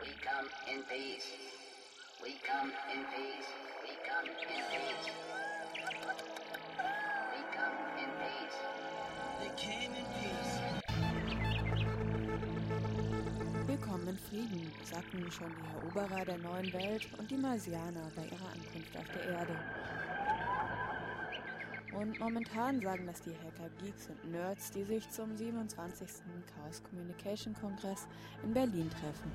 [0.00, 1.28] We come in peace.
[2.22, 3.48] We come in peace.
[3.84, 5.12] We come in peace.
[7.34, 8.58] We come in peace.
[9.40, 10.54] They came in peace.
[13.66, 18.52] Willkommen in Frieden, sagten schon die Eroberer der neuen Welt und die Marsianer bei ihrer
[18.54, 19.52] Ankunft auf der Erde.
[21.92, 26.08] Und momentan sagen das die Hacker, Geeks und Nerds, die sich zum 27.
[26.54, 28.06] Chaos Communication Kongress
[28.44, 29.32] in Berlin treffen.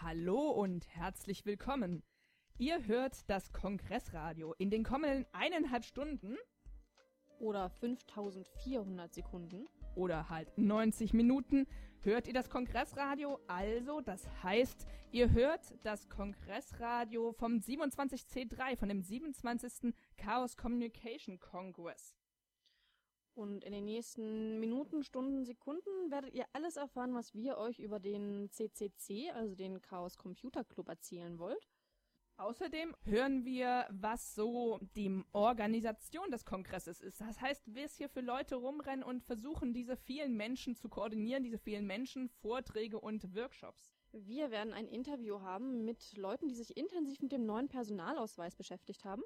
[0.00, 2.02] Hallo und herzlich willkommen.
[2.58, 4.52] Ihr hört das Kongressradio.
[4.58, 6.36] In den kommenden eineinhalb Stunden
[7.42, 9.66] oder 5400 Sekunden.
[9.94, 11.66] oder halt 90 Minuten
[12.00, 13.38] hört ihr das Kongressradio.
[13.46, 19.92] Also, das heißt, ihr hört das Kongressradio vom 27C3, von dem 27.
[20.16, 22.16] Chaos Communication Congress.
[23.34, 27.98] Und in den nächsten Minuten, Stunden, Sekunden werdet ihr alles erfahren, was wir euch über
[27.98, 31.68] den CCC, also den Chaos Computer Club, erzählen wollt.
[32.36, 37.20] Außerdem hören wir, was so die Organisation des Kongresses ist.
[37.20, 41.58] Das heißt, was hier für Leute rumrennen und versuchen, diese vielen Menschen zu koordinieren, diese
[41.58, 43.92] vielen Menschen, Vorträge und Workshops.
[44.12, 49.04] Wir werden ein Interview haben mit Leuten, die sich intensiv mit dem neuen Personalausweis beschäftigt
[49.04, 49.22] haben.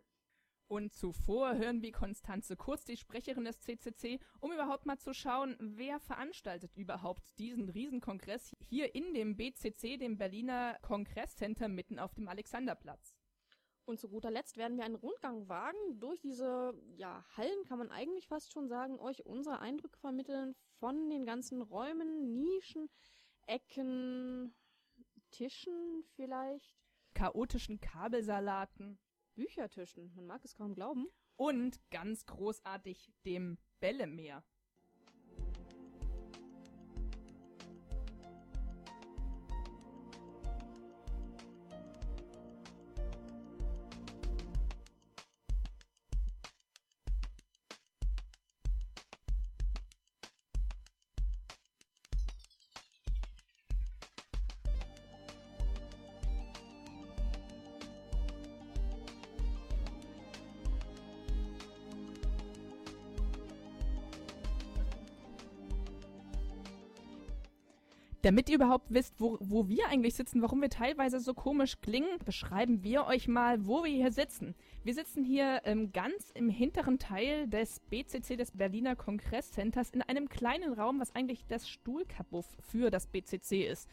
[0.68, 5.56] Und zuvor hören wir Konstanze Kurz, die Sprecherin des CCC, um überhaupt mal zu schauen,
[5.60, 12.26] wer veranstaltet überhaupt diesen Riesenkongress hier in dem BCC, dem Berliner Kongresscenter mitten auf dem
[12.26, 13.14] Alexanderplatz.
[13.84, 16.00] Und zu guter Letzt werden wir einen Rundgang wagen.
[16.00, 21.08] Durch diese ja, Hallen, kann man eigentlich fast schon sagen, euch unsere Eindrücke vermitteln von
[21.08, 22.90] den ganzen Räumen, Nischen,
[23.46, 24.52] Ecken,
[25.30, 26.74] Tischen vielleicht,
[27.14, 28.98] Chaotischen Kabelsalaten
[29.36, 31.06] Büchertischen, man mag es kaum glauben.
[31.36, 34.42] und ganz großartig dem Bällemeer.
[68.26, 72.18] Damit ihr überhaupt wisst, wo, wo wir eigentlich sitzen, warum wir teilweise so komisch klingen,
[72.24, 74.56] beschreiben wir euch mal, wo wir hier sitzen.
[74.82, 80.28] Wir sitzen hier ähm, ganz im hinteren Teil des BCC, des Berliner Kongresscenters, in einem
[80.28, 83.88] kleinen Raum, was eigentlich das Stuhlkabuff für das BCC ist.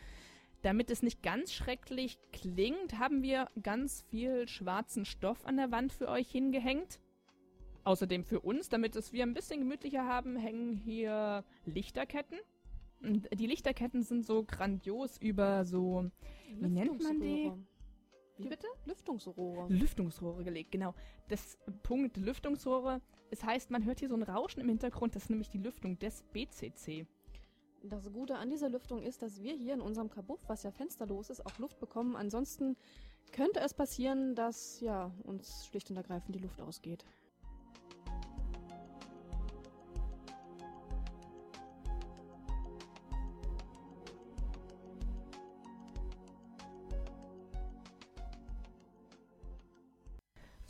[0.64, 5.94] Damit es nicht ganz schrecklich klingt, haben wir ganz viel schwarzen Stoff an der Wand
[5.94, 7.00] für euch hingehängt.
[7.84, 12.40] Außerdem für uns, damit es wir ein bisschen gemütlicher haben, hängen hier Lichterketten.
[13.04, 16.10] Die Lichterketten sind so grandios über so,
[16.48, 17.52] wie nennt man die?
[18.38, 18.68] Wie bitte?
[18.86, 19.68] Lüftungsrohre.
[19.72, 20.96] Lüftungsrohre gelegt, genau.
[21.28, 25.30] Das Punkt Lüftungsrohre, es heißt, man hört hier so ein Rauschen im Hintergrund, das ist
[25.30, 27.06] nämlich die Lüftung des BCC.
[27.84, 31.30] Das Gute an dieser Lüftung ist, dass wir hier in unserem Kabuff, was ja fensterlos
[31.30, 32.16] ist, auch Luft bekommen.
[32.16, 32.78] Ansonsten
[33.34, 37.04] könnte es passieren, dass ja uns schlicht und ergreifend die Luft ausgeht.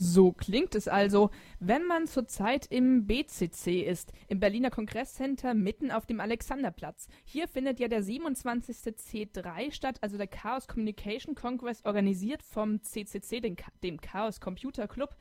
[0.06, 1.30] So klingt es also,
[1.62, 7.08] wenn man zurzeit im BCC ist, im Berliner Kongresscenter mitten auf dem Alexanderplatz.
[7.24, 8.76] Hier findet ja der 27.
[8.98, 14.90] C3 statt, also der Chaos Communication Congress, organisiert vom CCC, dem, Cha- dem Chaos Computer
[14.90, 15.16] Club.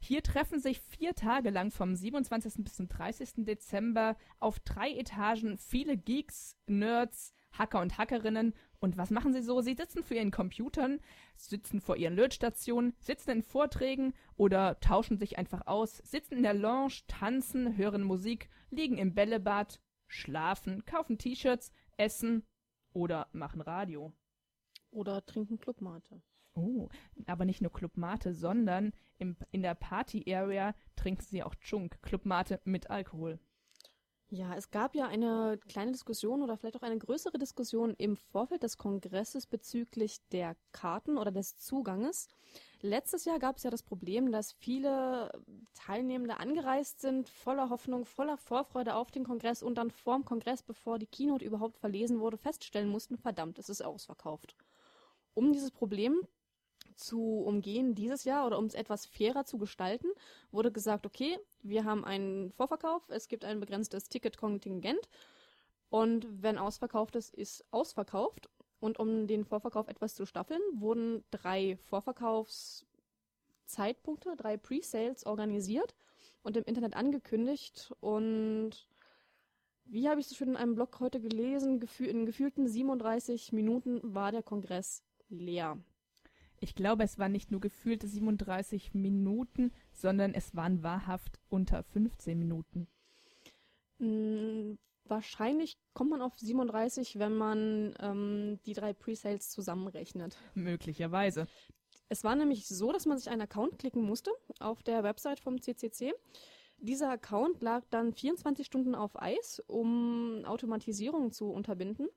[0.00, 2.64] Hier treffen sich vier Tage lang vom 27.
[2.64, 3.44] bis zum 30.
[3.44, 8.54] Dezember auf drei Etagen viele Geeks, Nerds, Hacker und Hackerinnen.
[8.80, 9.60] Und was machen sie so?
[9.60, 11.00] Sie sitzen für ihren Computern,
[11.36, 16.54] sitzen vor ihren Lötstationen, sitzen in Vorträgen oder tauschen sich einfach aus, sitzen in der
[16.54, 22.44] Lounge, tanzen, hören Musik, liegen im Bällebad, schlafen, kaufen T-Shirts, essen
[22.92, 24.12] oder machen Radio.
[24.90, 26.22] Oder trinken Clubmate.
[26.56, 26.88] Oh,
[27.26, 32.24] aber nicht nur Club Mate, sondern im, in der Party-Area trinken sie auch Chunk, Club
[32.24, 33.38] Mate mit Alkohol.
[34.28, 38.64] Ja, es gab ja eine kleine Diskussion oder vielleicht auch eine größere Diskussion im Vorfeld
[38.64, 42.26] des Kongresses bezüglich der Karten oder des Zuganges.
[42.80, 45.30] Letztes Jahr gab es ja das Problem, dass viele
[45.74, 50.98] Teilnehmende angereist sind, voller Hoffnung, voller Vorfreude auf den Kongress und dann vorm Kongress, bevor
[50.98, 54.56] die Keynote überhaupt verlesen wurde, feststellen mussten, verdammt, es ist ausverkauft.
[55.34, 56.26] um dieses Problem
[56.96, 60.08] zu umgehen dieses Jahr oder um es etwas fairer zu gestalten,
[60.50, 65.08] wurde gesagt, okay, wir haben einen Vorverkauf, es gibt ein begrenztes Ticketkontingent
[65.90, 68.48] und wenn ausverkauft ist, ist ausverkauft.
[68.78, 75.94] Und um den Vorverkauf etwas zu staffeln, wurden drei Vorverkaufszeitpunkte, drei Pre-Sales organisiert
[76.42, 77.94] und im Internet angekündigt.
[78.00, 78.86] Und
[79.86, 84.32] wie habe ich so schön in einem Blog heute gelesen, in gefühlten 37 Minuten war
[84.32, 85.78] der Kongress leer.
[86.60, 92.38] Ich glaube, es waren nicht nur gefühlte 37 Minuten, sondern es waren wahrhaft unter 15
[92.38, 92.88] Minuten.
[93.98, 94.74] Mm,
[95.04, 100.36] wahrscheinlich kommt man auf 37, wenn man ähm, die drei Presales zusammenrechnet.
[100.54, 101.46] Möglicherweise.
[102.08, 104.30] Es war nämlich so, dass man sich einen Account klicken musste
[104.60, 106.12] auf der Website vom CCC.
[106.78, 112.08] Dieser Account lag dann 24 Stunden auf Eis, um Automatisierung zu unterbinden.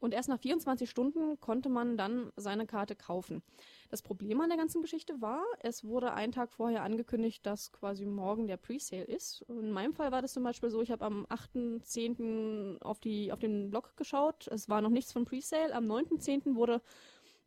[0.00, 3.42] Und erst nach 24 Stunden konnte man dann seine Karte kaufen.
[3.90, 8.06] Das Problem an der ganzen Geschichte war, es wurde einen Tag vorher angekündigt, dass quasi
[8.06, 9.42] morgen der Presale ist.
[9.48, 12.80] In meinem Fall war das zum Beispiel so, ich habe am 8.10.
[12.80, 12.98] Auf,
[13.32, 14.48] auf den Blog geschaut.
[14.48, 15.74] Es war noch nichts von Presale.
[15.74, 16.54] Am 9.10.
[16.54, 16.80] wurde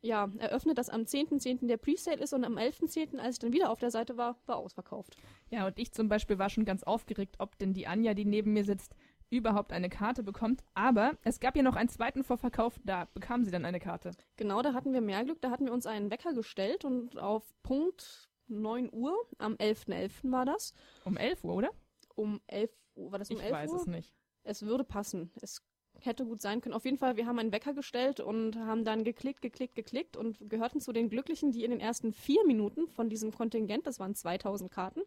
[0.03, 1.61] ja, eröffnet, dass am 10.10.
[1.61, 1.67] .10.
[1.67, 4.57] der Presale ist und am 11.10., als ich dann wieder auf der Seite war, war
[4.57, 5.15] ausverkauft.
[5.49, 8.51] Ja, und ich zum Beispiel war schon ganz aufgeregt, ob denn die Anja, die neben
[8.51, 8.93] mir sitzt,
[9.33, 10.63] überhaupt eine Karte bekommt.
[10.73, 14.11] Aber es gab ja noch einen zweiten Vorverkauf, da bekam sie dann eine Karte.
[14.37, 15.41] Genau, da hatten wir mehr Glück.
[15.41, 19.87] Da hatten wir uns einen Wecker gestellt und auf Punkt 9 Uhr, am 11.11.
[19.87, 20.31] .11.
[20.31, 20.73] war das.
[21.05, 21.69] Um 11 Uhr, oder?
[22.15, 23.57] Um 11 Uhr, war das um ich 11 Uhr?
[23.57, 24.13] Ich weiß es nicht.
[24.43, 25.31] Es würde passen.
[25.41, 25.61] Es
[25.99, 26.73] hätte gut sein können.
[26.73, 30.49] Auf jeden Fall, wir haben einen Wecker gestellt und haben dann geklickt, geklickt, geklickt und
[30.49, 34.15] gehörten zu den Glücklichen, die in den ersten vier Minuten von diesem Kontingent, das waren
[34.15, 35.01] 2000 Karten,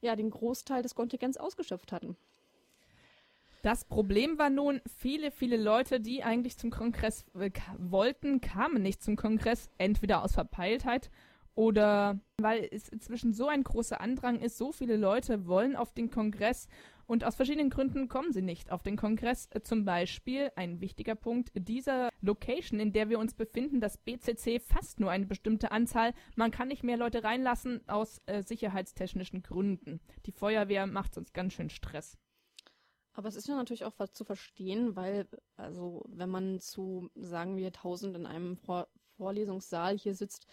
[0.00, 2.16] ja, den Großteil des Kontingents ausgeschöpft hatten.
[3.62, 9.02] Das Problem war nun, viele, viele Leute, die eigentlich zum Kongress äh, wollten, kamen nicht
[9.02, 11.10] zum Kongress, entweder aus Verpeiltheit
[11.54, 16.10] oder weil es inzwischen so ein großer Andrang ist, so viele Leute wollen auf den
[16.10, 16.66] Kongress
[17.06, 19.48] und aus verschiedenen Gründen kommen sie nicht auf den Kongress.
[19.62, 24.98] Zum Beispiel ein wichtiger Punkt dieser Location, in der wir uns befinden, das BCC fast
[24.98, 26.14] nur eine bestimmte Anzahl.
[26.34, 30.00] Man kann nicht mehr Leute reinlassen aus äh, sicherheitstechnischen Gründen.
[30.26, 32.18] Die Feuerwehr macht uns ganz schön Stress.
[33.14, 35.26] Aber es ist ja natürlich auch zu verstehen, weil,
[35.56, 40.46] also, wenn man zu, sagen wir, tausend in einem Vor Vorlesungssaal hier sitzt,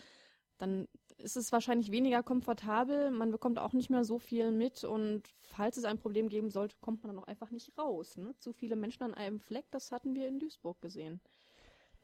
[0.57, 3.11] dann ist es wahrscheinlich weniger komfortabel.
[3.11, 6.75] Man bekommt auch nicht mehr so viel mit und falls es ein Problem geben sollte,
[6.79, 8.17] kommt man dann auch einfach nicht raus.
[8.17, 8.35] Ne?
[8.39, 11.21] Zu viele Menschen an einem Fleck, das hatten wir in Duisburg gesehen.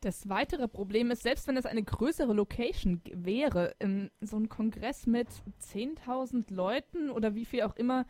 [0.02, 3.76] Das weitere Problem ist, selbst wenn es eine größere Location wäre,
[4.22, 5.30] so ein Kongress mit
[5.62, 8.06] 10.000 Leuten oder wie viel auch immer,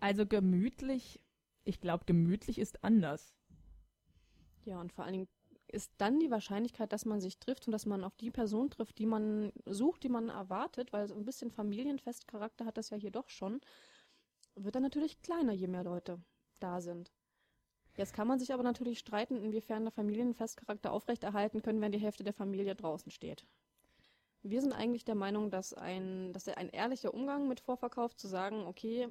[0.00, 1.20] also gemütlich
[1.64, 3.34] ich glaube, gemütlich ist anders.
[4.64, 5.28] Ja, und vor allen Dingen
[5.68, 8.98] ist dann die Wahrscheinlichkeit, dass man sich trifft und dass man auf die Person trifft,
[8.98, 13.10] die man sucht, die man erwartet, weil so ein bisschen Familienfestcharakter hat das ja hier
[13.10, 13.60] doch schon,
[14.54, 16.22] wird dann natürlich kleiner, je mehr Leute
[16.60, 17.12] da sind.
[17.96, 22.24] Jetzt kann man sich aber natürlich streiten, inwiefern der Familienfestcharakter aufrechterhalten können, wenn die Hälfte
[22.24, 23.46] der Familie draußen steht.
[24.42, 28.66] Wir sind eigentlich der Meinung, dass ein, dass ein ehrlicher Umgang mit Vorverkauf zu sagen,
[28.66, 29.08] okay,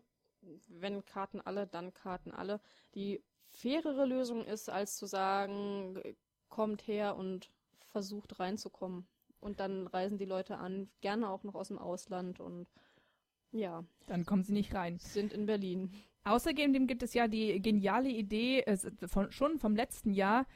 [0.68, 2.60] wenn Karten alle, dann Karten alle,
[2.96, 6.02] die fairere Lösung ist, als zu sagen,
[6.50, 7.50] kommt her und
[7.86, 9.08] versucht reinzukommen.
[9.40, 12.68] Und dann reisen die Leute an, gerne auch noch aus dem Ausland und
[13.52, 13.84] ja.
[14.08, 14.98] Dann kommen sie nicht rein.
[15.00, 15.92] Sind in Berlin.
[16.24, 20.48] Außerdem gibt es ja die geniale Idee, äh, von, schon vom letzten Jahr,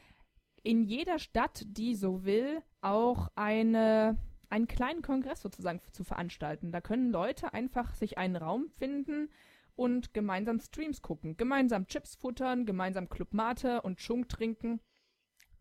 [0.63, 4.17] in jeder Stadt, die so will, auch eine,
[4.49, 6.71] einen kleinen Kongress sozusagen zu veranstalten.
[6.71, 9.29] Da können Leute einfach sich einen Raum finden,
[9.77, 14.81] und gemeinsam Streams gucken, gemeinsam Chips futtern, gemeinsam Club Mate und Schunk trinken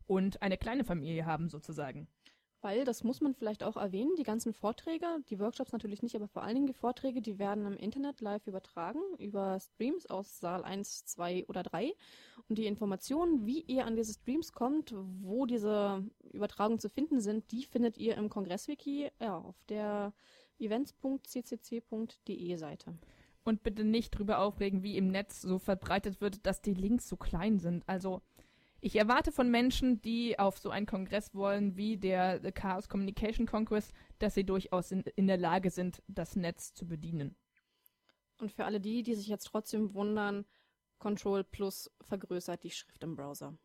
[0.06, 2.08] und eine kleine Familie haben sozusagen.
[2.62, 6.26] Weil, das muss man vielleicht auch erwähnen, die ganzen Vorträge, die Workshops natürlich nicht, aber
[6.26, 10.64] vor allen Dingen die Vorträge, die werden im Internet live übertragen, über Streams aus Saal
[10.64, 11.94] 1, 2 oder 3.
[12.48, 17.52] Und die Informationen, wie ihr an diese Streams kommt, wo diese Übertragungen zu finden sind,
[17.52, 20.12] die findet ihr im Kongresswiki ja, auf der
[20.58, 22.94] events.ccc.de Seite.
[23.46, 27.16] Und bitte nicht drüber aufregen, wie im Netz so verbreitet wird, dass die Links so
[27.16, 27.88] klein sind.
[27.88, 28.20] Also
[28.80, 33.92] ich erwarte von Menschen, die auf so einen Kongress wollen wie der Chaos Communication Congress,
[34.18, 37.36] dass sie durchaus in, in der Lage sind, das Netz zu bedienen.
[38.38, 40.44] Und für alle die, die sich jetzt trotzdem wundern,
[40.98, 43.56] Control Plus vergrößert die Schrift im Browser.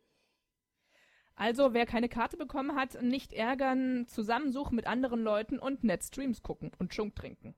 [1.33, 6.69] Also, wer keine Karte bekommen hat, nicht ärgern, zusammensuchen mit anderen Leuten und Netstreams gucken
[6.77, 7.55] und Schunk trinken.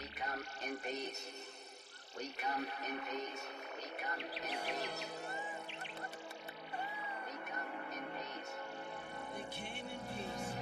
[0.00, 1.28] We come in peace.
[2.16, 3.44] We come in peace.
[3.76, 5.04] We come in peace.
[7.26, 8.52] We come in peace.
[9.34, 10.54] They came in peace.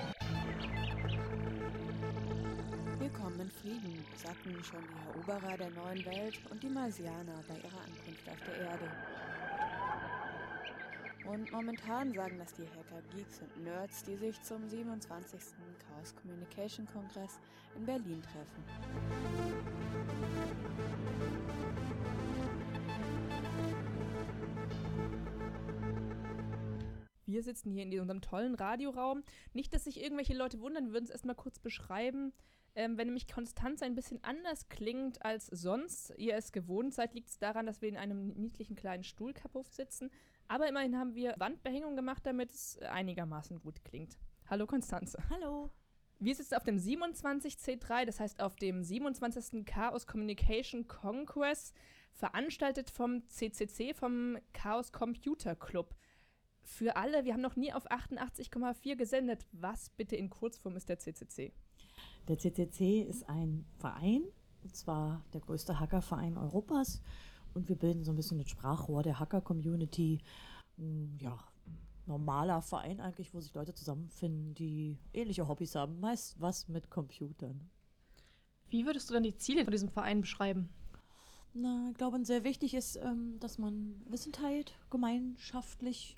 [2.99, 7.55] Wir kommen in Frieden, sagten schon die Eroberer der neuen Welt und die Marsianer bei
[7.59, 8.91] ihrer Ankunft auf der Erde.
[11.31, 15.39] Und momentan sagen das die Hacker, Geeks und Nerds, die sich zum 27.
[15.79, 17.39] Chaos Communication Kongress
[17.77, 18.65] in Berlin treffen.
[27.27, 29.23] Wir sitzen hier in unserem tollen Radioraum.
[29.53, 32.33] Nicht, dass sich irgendwelche Leute wundern, wir würden es erstmal kurz beschreiben.
[32.75, 37.29] Ähm, wenn nämlich Konstanz ein bisschen anders klingt als sonst, ihr es gewohnt seid, liegt
[37.29, 40.11] es daran, dass wir in einem niedlichen kleinen Stuhlkapuff sitzen.
[40.49, 44.17] Aber immerhin haben wir Wandbehängung gemacht, damit es einigermaßen gut klingt.
[44.47, 45.19] Hallo Konstanze.
[45.29, 45.71] Hallo.
[46.19, 49.67] Wir sitzen auf dem 27C3, das heißt auf dem 27.
[49.67, 51.75] Chaos Communication Congress,
[52.13, 55.95] veranstaltet vom CCC, vom Chaos Computer Club.
[56.63, 59.47] Für alle, wir haben noch nie auf 88,4 gesendet.
[59.53, 61.53] Was bitte in Kurzform ist der CCC?
[62.27, 64.25] Der CCC ist ein Verein,
[64.63, 67.03] und zwar der größte Hackerverein Europas.
[67.55, 70.21] Und wir bilden so ein bisschen das Sprachrohr der Hacker-Community.
[70.77, 71.39] Hm, Ja,
[72.07, 76.01] normaler Verein eigentlich, wo sich Leute zusammenfinden, die ähnliche Hobbys haben.
[76.01, 77.69] Meist was mit Computern.
[78.71, 80.69] Wie würdest du denn die Ziele von diesem Verein beschreiben?
[81.55, 86.17] Na, ich glaube, sehr wichtig ist, ähm, dass man Wissen teilt, gemeinschaftlich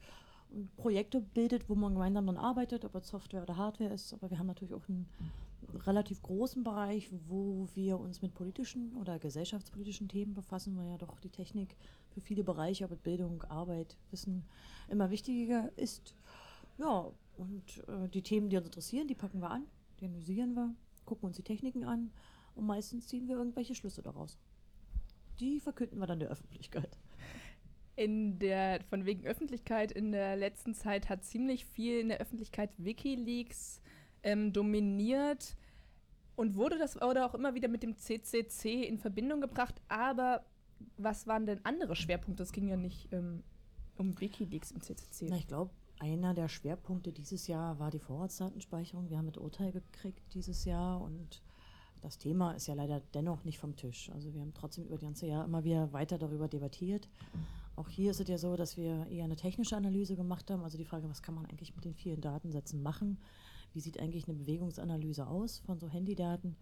[0.76, 4.12] Projekte bildet, wo man gemeinsam dann arbeitet, ob es Software oder Hardware ist.
[4.12, 5.06] Aber wir haben natürlich auch einen
[5.86, 11.20] relativ großen Bereich, wo wir uns mit politischen oder gesellschaftspolitischen Themen befassen, weil ja doch
[11.20, 11.76] die Technik
[12.10, 14.44] für viele Bereiche, ob es Bildung, Arbeit, Wissen,
[14.88, 16.14] immer wichtiger ist.
[16.78, 19.64] Ja, und äh, die Themen, die uns interessieren, die packen wir an,
[20.00, 22.10] die analysieren wir, gucken uns die Techniken an
[22.54, 24.38] und meistens ziehen wir irgendwelche Schlüsse daraus.
[25.38, 26.98] Die verkünden wir dann der Öffentlichkeit.
[28.00, 32.70] In der, von wegen Öffentlichkeit, in der letzten Zeit hat ziemlich viel in der Öffentlichkeit
[32.78, 33.82] Wikileaks
[34.22, 35.54] ähm, dominiert
[36.34, 39.82] und wurde das wurde auch immer wieder mit dem CCC in Verbindung gebracht.
[39.88, 40.46] Aber
[40.96, 42.42] was waren denn andere Schwerpunkte?
[42.42, 43.42] Es ging ja nicht ähm,
[43.98, 45.26] um Wikileaks im CCC.
[45.28, 49.10] Na, ich glaube, einer der Schwerpunkte dieses Jahr war die Vorratsdatenspeicherung.
[49.10, 51.42] Wir haben mit Urteil gekriegt dieses Jahr und
[52.00, 54.10] das Thema ist ja leider dennoch nicht vom Tisch.
[54.14, 57.10] Also wir haben trotzdem über das ganze Jahr immer wieder weiter darüber debattiert.
[57.80, 60.62] Auch hier ist es ja so, dass wir eher eine technische Analyse gemacht haben.
[60.62, 63.16] Also die Frage, was kann man eigentlich mit den vielen Datensätzen machen?
[63.72, 66.56] Wie sieht eigentlich eine Bewegungsanalyse aus von so Handydaten?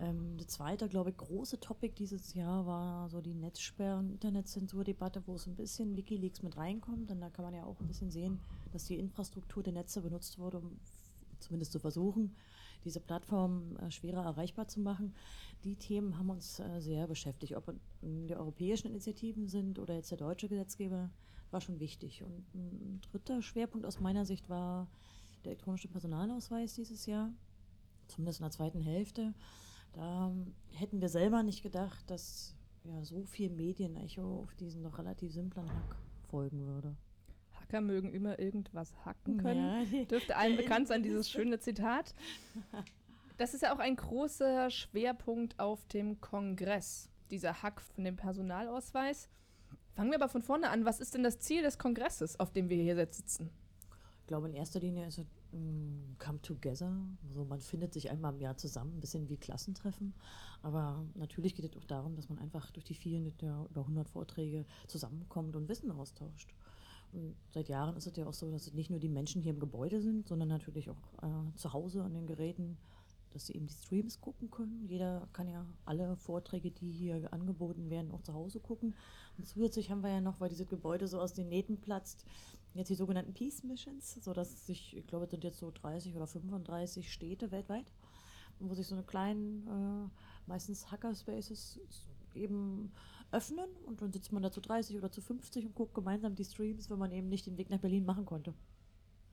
[0.00, 5.34] Ähm, das zweite, glaube ich, große Topic dieses Jahr war so die Netzsperren, Internetzensurdebatte, wo
[5.34, 7.10] es ein bisschen Wikileaks mit reinkommt.
[7.10, 8.40] Denn da kann man ja auch ein bisschen sehen,
[8.72, 10.80] dass die Infrastruktur der Netze benutzt wurde, um
[11.38, 12.34] zumindest zu versuchen,
[12.84, 15.14] diese Plattform äh, schwerer erreichbar zu machen.
[15.64, 17.54] Die Themen haben uns äh, sehr beschäftigt.
[17.56, 21.10] Ob die europäischen Initiativen sind oder jetzt der deutsche Gesetzgeber,
[21.50, 22.22] war schon wichtig.
[22.22, 24.88] Und ein dritter Schwerpunkt aus meiner Sicht war
[25.44, 27.32] der elektronische Personalausweis dieses Jahr,
[28.08, 29.34] zumindest in der zweiten Hälfte.
[29.92, 30.32] Da
[30.72, 35.68] hätten wir selber nicht gedacht, dass ja, so viel Medienecho auf diesen noch relativ simplen
[35.68, 35.96] Hack
[36.28, 36.96] folgen würde.
[37.70, 39.86] Hacker mögen immer irgendwas hacken können.
[39.92, 42.14] Ja, Dürfte allen bekannt sein, dieses schöne Zitat.
[43.36, 49.28] Das ist ja auch ein großer Schwerpunkt auf dem Kongress, dieser Hack von dem Personalausweis.
[49.94, 50.84] Fangen wir aber von vorne an.
[50.84, 53.50] Was ist denn das Ziel des Kongresses, auf dem wir hier jetzt sitzen?
[54.20, 56.92] Ich glaube, in erster Linie ist es mm, Come Together.
[57.26, 60.14] Also man findet sich einmal im Jahr zusammen, ein bisschen wie Klassentreffen.
[60.62, 64.66] Aber natürlich geht es auch darum, dass man einfach durch die vielen über 100 Vorträge
[64.86, 66.54] zusammenkommt und Wissen austauscht.
[67.12, 69.60] Und seit Jahren ist es ja auch so, dass nicht nur die Menschen hier im
[69.60, 72.76] Gebäude sind, sondern natürlich auch äh, zu Hause an den Geräten,
[73.32, 74.84] dass sie eben die Streams gucken können.
[74.86, 78.94] Jeder kann ja alle Vorträge, die hier angeboten werden, auch zu Hause gucken.
[79.38, 82.24] Und zusätzlich haben wir ja noch, weil dieses Gebäude so aus den Nähten platzt,
[82.74, 86.26] jetzt die sogenannten Peace Missions, sodass sich, ich glaube, es sind jetzt so 30 oder
[86.26, 87.92] 35 Städte weltweit,
[88.58, 90.08] wo sich so eine kleinen, äh,
[90.46, 91.80] meistens Hackerspaces
[92.34, 92.92] eben
[93.32, 96.44] öffnen und dann sitzt man da zu 30 oder zu 50 und guckt gemeinsam die
[96.44, 98.54] Streams, wenn man eben nicht den Weg nach Berlin machen konnte.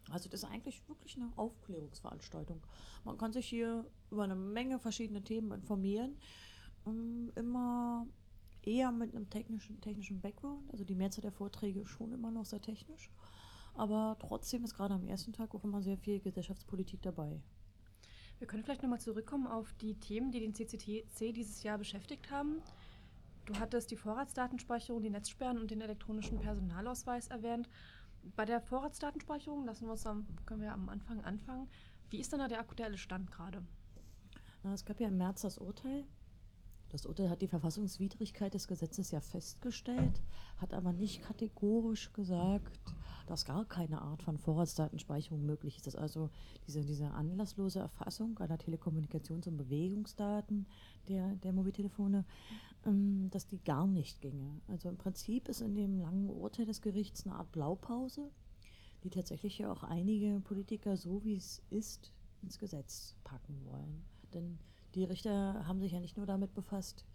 [0.10, 2.62] Also das ist eigentlich wirklich eine Aufklärungsveranstaltung.
[3.04, 6.18] Man kann sich hier über eine Menge verschiedene Themen informieren.
[6.86, 8.08] Ähm, Immer
[8.62, 10.70] eher mit einem technischen, technischen Background.
[10.72, 13.12] Also die Mehrzahl der Vorträge schon immer noch sehr technisch.
[13.74, 17.40] Aber trotzdem ist gerade am ersten Tag auch immer sehr viel Gesellschaftspolitik dabei.
[18.40, 22.62] Wir können vielleicht nochmal zurückkommen auf die Themen, die den CCTC dieses Jahr beschäftigt haben.
[23.48, 27.70] Du hattest die Vorratsdatenspeicherung, die Netzsperren und den elektronischen Personalausweis erwähnt.
[28.36, 31.70] Bei der Vorratsdatenspeicherung lassen wir uns am, können wir am Anfang anfangen.
[32.10, 33.64] Wie ist denn da der aktuelle Stand gerade?
[34.74, 36.04] Es gab ja im März das Urteil
[36.90, 40.22] Das Urteil hat die Verfassungswidrigkeit des Gesetzes ja festgestellt,
[40.58, 42.80] hat aber nicht kategorisch gesagt,
[43.28, 45.98] dass gar keine Art von Vorratsdatenspeicherung möglich ist.
[45.98, 46.30] Also
[46.66, 50.66] diese, diese anlasslose Erfassung einer Telekommunikations- und Bewegungsdaten
[51.10, 52.24] der, der Mobiltelefone,
[52.86, 54.62] ähm, dass die gar nicht ginge.
[54.70, 58.32] Also im Prinzip ist in dem langen Urteil des Gerichts eine Art Blaupause,
[59.04, 64.06] die tatsächlich ja auch einige Politiker so wie es ist ins Gesetz packen wollen.
[64.34, 64.58] Denn
[64.98, 67.06] die Richter haben sich ja nicht nur damit befasst,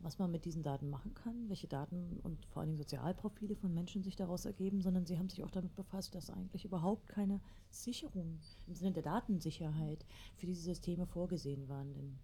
[0.00, 4.02] was man mit diesen Daten machen kann, welche Daten und vor allem Sozialprofile von Menschen
[4.02, 7.40] sich daraus ergeben, sondern sie haben sich auch damit befasst, dass eigentlich überhaupt keine
[7.70, 10.04] Sicherung im Sinne der Datensicherheit
[10.36, 11.94] für diese Systeme vorgesehen waren.
[11.94, 12.18] Denn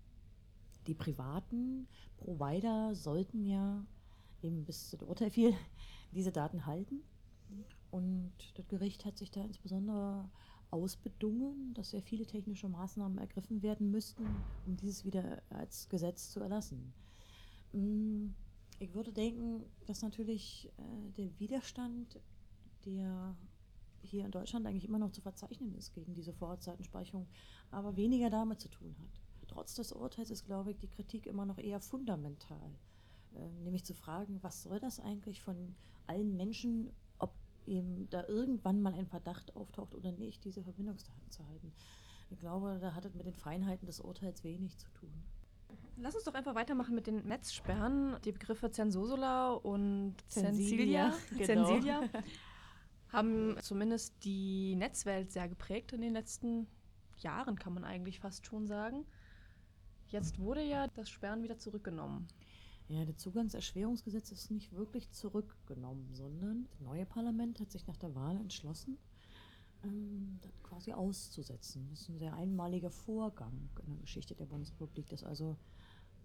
[0.87, 1.87] die privaten
[2.19, 3.85] Provider sollten ja
[4.43, 5.55] eben bis das Urteil fiel,
[6.13, 7.03] diese Daten halten.
[7.91, 10.29] Und das Gericht hat sich da insbesondere
[10.71, 14.27] ausbedungen, dass sehr viele technische Maßnahmen ergriffen werden müssten,
[14.67, 16.93] um dieses wieder als Gesetz zu erlassen.
[17.73, 18.29] Mm,
[18.79, 22.21] ich würde denken, dass natürlich äh, der Widerstand,
[22.85, 23.37] der
[24.03, 27.27] hier in Deutschland eigentlich immer noch zu verzeichnen ist gegen diese Vorratsdatenspeicherung,
[27.71, 29.21] aber weniger damit zu tun hat.
[29.49, 32.71] Trotz des Urteils ist, glaube ich, die Kritik immer noch eher fundamental.
[33.35, 35.75] Äh, nämlich zu fragen, was soll das eigentlich von
[36.07, 36.91] allen Menschen
[37.69, 41.73] eben da irgendwann mal ein Verdacht auftaucht oder nicht, diese Verbindungsdaten zu halten.
[42.31, 45.11] Ich glaube, da hat es mit den Feinheiten des Urteils wenig zu tun.
[45.97, 48.17] Lass uns doch einfach weitermachen mit den Netzsperren.
[48.25, 51.45] Die Begriffe Zensusula und Zensilia, genau.
[51.45, 52.01] Zensilia
[53.13, 56.69] haben zumindest die Netzwelt sehr geprägt in den letzten
[57.17, 59.07] Jahren, kann man eigentlich fast schon sagen.
[60.07, 62.29] Jetzt wurde ja das Sperren wieder zurückgenommen.
[62.89, 68.15] Ja, das Zugangserschwerungsgesetz ist nicht wirklich zurückgenommen, sondern das neue Parlament hat sich nach der
[68.15, 68.97] Wahl entschlossen,
[69.85, 71.87] ähm, das quasi auszusetzen.
[71.91, 75.59] Das ist ein sehr einmaliger Vorgang in der Geschichte der Bundesrepublik, dass also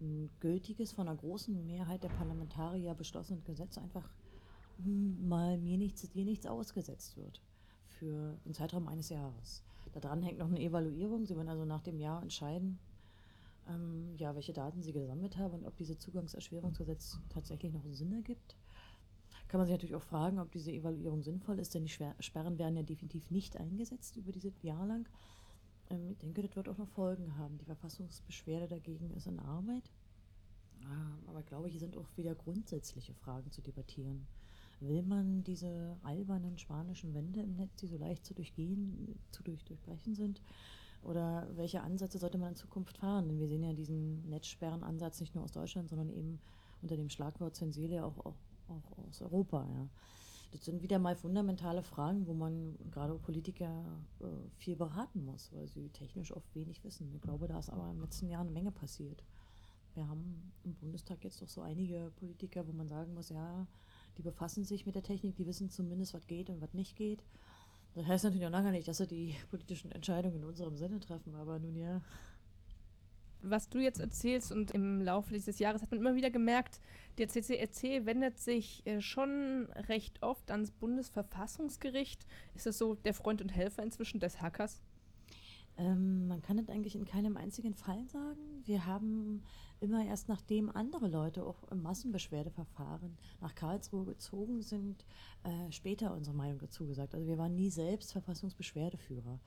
[0.00, 4.08] ein gültiges, von einer großen Mehrheit der Parlamentarier beschlossenes Gesetz einfach
[4.82, 7.42] hm, mal mir nichts, dir nichts ausgesetzt wird
[7.88, 9.62] für den Zeitraum eines Jahres.
[9.92, 11.26] Daran hängt noch eine Evaluierung.
[11.26, 12.78] Sie werden also nach dem Jahr entscheiden,
[13.68, 18.56] ähm, ja, welche Daten sie gesammelt haben und ob dieses Zugangserschwerungsgesetz tatsächlich noch Sinn ergibt.
[19.48, 22.76] Kann man sich natürlich auch fragen, ob diese Evaluierung sinnvoll ist, denn die Sperren werden
[22.76, 25.08] ja definitiv nicht eingesetzt über dieses Jahr lang.
[25.90, 27.58] Ähm, ich denke, das wird auch noch Folgen haben.
[27.58, 29.90] Die Verfassungsbeschwerde dagegen ist in Arbeit.
[30.82, 34.26] Ähm, aber ich glaube, hier sind auch wieder grundsätzliche Fragen zu debattieren.
[34.80, 39.64] Will man diese albernen spanischen Wände im Netz, die so leicht zu durchgehen, zu durch,
[39.64, 40.42] durchbrechen sind,
[41.04, 43.28] oder welche Ansätze sollte man in Zukunft fahren?
[43.28, 46.40] Denn wir sehen ja diesen Netzsperrenansatz nicht nur aus Deutschland, sondern eben
[46.82, 48.36] unter dem Schlagwort Zensile auch, auch,
[48.68, 49.66] auch aus Europa.
[49.68, 49.88] Ja.
[50.52, 53.84] Das sind wieder mal fundamentale Fragen, wo man gerade Politiker
[54.20, 57.12] äh, viel beraten muss, weil sie technisch oft wenig wissen.
[57.12, 59.24] Ich glaube, da ist aber im letzten Jahr eine Menge passiert.
[59.94, 63.66] Wir haben im Bundestag jetzt doch so einige Politiker, wo man sagen muss, ja,
[64.16, 67.24] die befassen sich mit der Technik, die wissen zumindest, was geht und was nicht geht.
[67.94, 71.34] Das heißt natürlich auch lange nicht, dass sie die politischen Entscheidungen in unserem Sinne treffen,
[71.34, 72.00] aber nun ja.
[73.40, 76.80] Was du jetzt erzählst und im Laufe dieses Jahres hat man immer wieder gemerkt,
[77.18, 82.26] der CCRC wendet sich äh, schon recht oft ans Bundesverfassungsgericht.
[82.54, 84.80] Ist das so der Freund und Helfer inzwischen des Hackers?
[85.76, 88.62] Ähm, man kann das eigentlich in keinem einzigen Fall sagen.
[88.64, 89.42] Wir haben
[89.84, 95.04] immer erst nachdem andere Leute auch im Massenbeschwerdeverfahren nach Karlsruhe gezogen sind,
[95.44, 97.14] äh, später unsere Meinung dazu gesagt.
[97.14, 99.38] Also wir waren nie selbst Verfassungsbeschwerdeführer.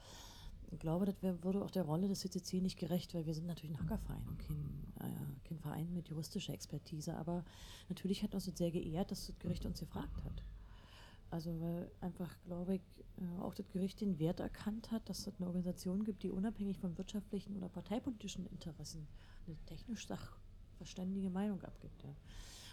[0.70, 3.76] Ich glaube, das würde auch der Rolle des CCC nicht gerecht, weil wir sind natürlich
[3.76, 7.16] ein Hackerverein und kein, äh, kein Verein mit juristischer Expertise.
[7.16, 7.44] Aber
[7.90, 10.44] natürlich hat uns das sehr geehrt, dass das Gericht uns gefragt hat.
[11.32, 12.82] Also weil einfach, glaube ich,
[13.18, 16.78] äh, auch das Gericht den Wert erkannt hat, dass es eine Organisation gibt, die unabhängig
[16.78, 19.08] von wirtschaftlichen oder parteipolitischen Interessen
[19.48, 22.04] eine technisch sachverständige Meinung abgibt.
[22.04, 22.10] Ja.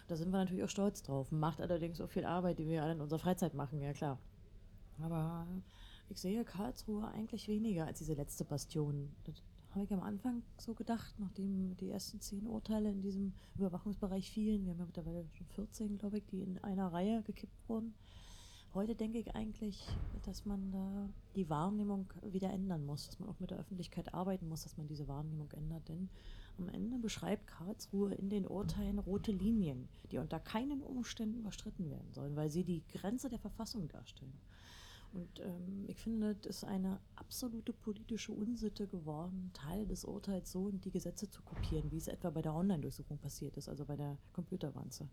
[0.07, 1.31] Da sind wir natürlich auch stolz drauf.
[1.31, 4.19] Macht allerdings auch viel Arbeit, die wir alle in unserer Freizeit machen, ja klar.
[5.01, 5.47] Aber
[6.09, 9.11] ich sehe Karlsruhe eigentlich weniger als diese letzte Bastion.
[9.23, 14.29] Das habe ich am Anfang so gedacht, nachdem die ersten zehn Urteile in diesem Überwachungsbereich
[14.29, 14.65] fielen.
[14.65, 17.93] Wir haben ja mittlerweile schon 14, glaube ich, die in einer Reihe gekippt wurden.
[18.73, 19.87] Heute denke ich eigentlich,
[20.23, 24.47] dass man da die Wahrnehmung wieder ändern muss, dass man auch mit der Öffentlichkeit arbeiten
[24.47, 25.87] muss, dass man diese Wahrnehmung ändert.
[25.89, 26.09] Denn
[26.57, 32.13] am Ende beschreibt Karlsruhe in den Urteilen rote Linien, die unter keinen Umständen überstritten werden
[32.13, 34.39] sollen, weil sie die Grenze der Verfassung darstellen.
[35.13, 40.67] Und ähm, ich finde, das ist eine absolute politische Unsitte geworden, Teil des Urteils so
[40.67, 43.95] in die Gesetze zu kopieren, wie es etwa bei der Online-Durchsuchung passiert ist, also bei
[43.95, 45.07] der Computerwanze.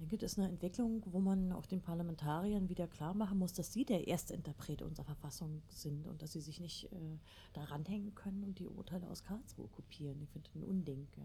[0.00, 3.72] Denke, das ist eine Entwicklung, wo man auch den Parlamentariern wieder klar machen muss, dass
[3.72, 7.18] sie der Erstinterpret unserer Verfassung sind und dass sie sich nicht äh,
[7.52, 10.20] daran hängen können und die Urteile aus Karlsruhe kopieren.
[10.22, 11.06] Ich finde das ein Unding.
[11.16, 11.24] Ja.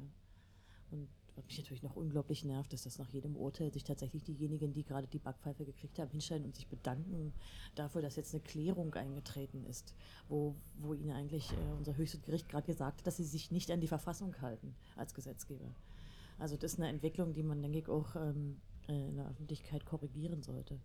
[0.92, 4.74] Und was mich natürlich noch unglaublich nervt, ist, dass nach jedem Urteil sich tatsächlich diejenigen,
[4.74, 7.34] die gerade die Backpfeife gekriegt haben, hinstellen und sich bedanken
[7.76, 9.96] dafür, dass jetzt eine Klärung eingetreten ist,
[10.28, 13.72] wo, wo ihnen eigentlich äh, unser höchstes Gericht gerade gesagt hat, dass sie sich nicht
[13.72, 15.74] an die Verfassung halten als Gesetzgeber.
[16.40, 20.42] Also das ist eine Entwicklung, die man, denke ich, auch ähm, in der Öffentlichkeit korrigieren
[20.42, 20.80] sollte.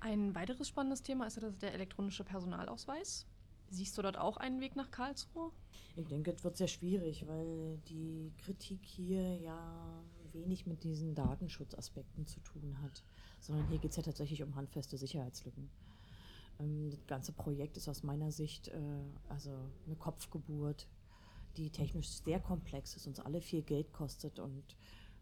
[0.00, 3.26] Ein weiteres spannendes Thema ist ja der elektronische Personalausweis.
[3.70, 5.50] Siehst du dort auch einen Weg nach Karlsruhe?
[5.96, 10.02] Ich denke, es wird sehr schwierig, weil die Kritik hier ja
[10.32, 13.02] wenig mit diesen Datenschutzaspekten zu tun hat,
[13.40, 15.70] sondern hier geht es ja tatsächlich um handfeste Sicherheitslücken.
[16.60, 18.80] Ähm, das ganze Projekt ist aus meiner Sicht äh,
[19.28, 19.52] also
[19.86, 20.88] eine Kopfgeburt,
[21.56, 24.76] die technisch sehr komplex ist, uns alle viel Geld kostet und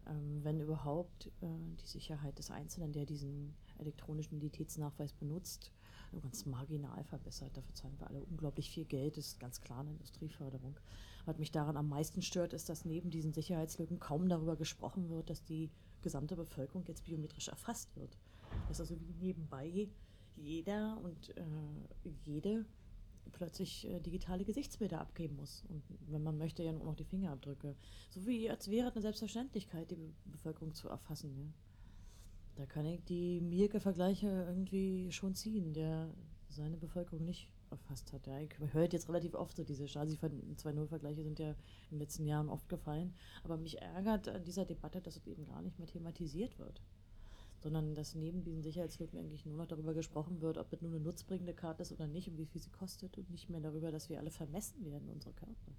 [0.07, 1.47] ähm, wenn überhaupt äh,
[1.81, 5.71] die Sicherheit des Einzelnen, der diesen elektronischen Identitätsnachweis benutzt,
[6.11, 7.55] nur ganz marginal verbessert.
[7.55, 9.17] Dafür zahlen wir alle unglaublich viel Geld.
[9.17, 10.77] Das ist ganz klar eine Industrieförderung.
[11.25, 15.29] Was mich daran am meisten stört, ist, dass neben diesen Sicherheitslücken kaum darüber gesprochen wird,
[15.29, 15.69] dass die
[16.01, 18.17] gesamte Bevölkerung jetzt biometrisch erfasst wird.
[18.67, 19.87] Dass also wie nebenbei
[20.35, 21.43] jeder und äh,
[22.25, 22.65] jede
[23.31, 25.63] plötzlich äh, digitale Gesichtsbilder abgeben muss.
[25.69, 27.75] Und wenn man möchte, ja nur noch die Fingerabdrücke.
[28.09, 31.35] So wie als wäre es eine Selbstverständlichkeit, die Be Bevölkerung zu erfassen.
[31.37, 31.45] Ja.
[32.55, 36.13] Da kann ich die Mirke-Vergleiche irgendwie schon ziehen, der
[36.49, 38.27] seine Bevölkerung nicht erfasst hat.
[38.27, 41.55] Ja, ich höre jetzt relativ oft so diese Stasi 2.0-Vergleiche sind ja in
[41.91, 43.13] den letzten Jahren oft gefallen.
[43.43, 46.81] Aber mich ärgert an dieser Debatte, dass es eben gar nicht mehr thematisiert wird.
[47.61, 50.99] Sondern dass neben diesen Sicherheitslücken eigentlich nur noch darüber gesprochen wird, ob es nur eine
[50.99, 54.09] nutzbringende Karte ist oder nicht und wie viel sie kostet und nicht mehr darüber, dass
[54.09, 55.71] wir alle vermessen werden, unsere Körper.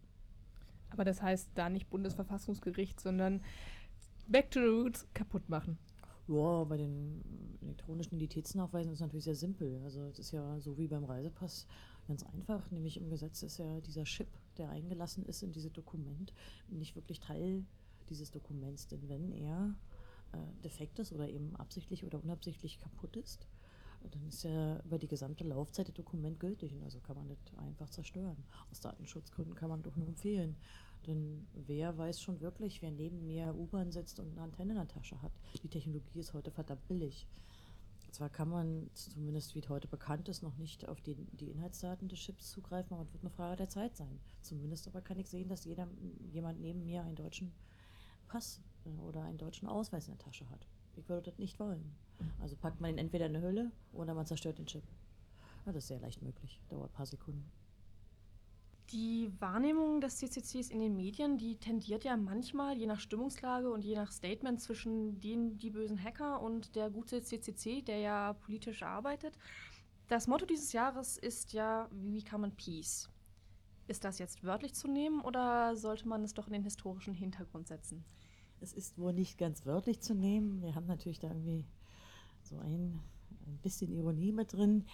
[0.90, 3.42] Aber das heißt da nicht Bundesverfassungsgericht, sondern
[4.28, 5.78] Back to the Roots kaputt machen.
[6.28, 7.20] Ja, bei den
[7.62, 9.80] elektronischen Identitätsnachweisen ist es natürlich sehr simpel.
[9.82, 11.66] Also es ist ja so wie beim Reisepass
[12.06, 16.32] ganz einfach, nämlich im Gesetz ist ja dieser Chip, der eingelassen ist in dieses Dokument,
[16.68, 17.64] nicht wirklich Teil
[18.08, 18.86] dieses Dokuments.
[18.86, 19.74] Denn wenn er
[20.32, 23.46] äh, defekt ist oder eben absichtlich oder unabsichtlich kaputt ist,
[24.10, 27.38] dann ist ja über die gesamte Laufzeit das Dokument gültig und also kann man das
[27.58, 28.36] einfach zerstören.
[28.70, 30.56] Aus Datenschutzgründen kann man doch nur empfehlen.
[31.06, 34.88] Denn wer weiß schon wirklich, wer neben mir U-Bahn sitzt und eine Antenne in der
[34.88, 35.32] Tasche hat.
[35.62, 37.26] Die Technologie ist heute verdammt billig.
[38.12, 42.18] Zwar kann man, zumindest wie heute bekannt ist, noch nicht auf die, die Inhaltsdaten des
[42.18, 44.20] Chips zugreifen, aber es wird eine Frage der Zeit sein.
[44.42, 45.88] Zumindest aber kann ich sehen, dass jeder,
[46.30, 47.52] jemand neben mir einen deutschen
[48.28, 48.60] Pass
[49.06, 50.66] oder einen deutschen Ausweis in der Tasche hat.
[50.96, 51.94] Ich würde das nicht wollen.
[52.40, 54.84] Also packt man ihn entweder in eine Hülle oder man zerstört den Chip.
[55.66, 56.60] Ja, das ist sehr leicht möglich.
[56.68, 57.50] Dauert ein paar Sekunden.
[58.90, 63.82] Die Wahrnehmung des CCCs in den Medien, die tendiert ja manchmal, je nach Stimmungslage und
[63.82, 68.82] je nach Statement zwischen den, die bösen Hacker und der gute CCC, der ja politisch
[68.82, 69.38] arbeitet.
[70.08, 73.08] Das Motto dieses Jahres ist ja We Become in Peace.
[73.88, 77.68] Ist das jetzt wörtlich zu nehmen oder sollte man es doch in den historischen Hintergrund
[77.68, 78.04] setzen?
[78.62, 80.62] Es ist wohl nicht ganz wörtlich zu nehmen.
[80.62, 81.64] Wir haben natürlich da irgendwie
[82.42, 83.00] so ein,
[83.46, 84.84] ein bisschen Ironie mit drin.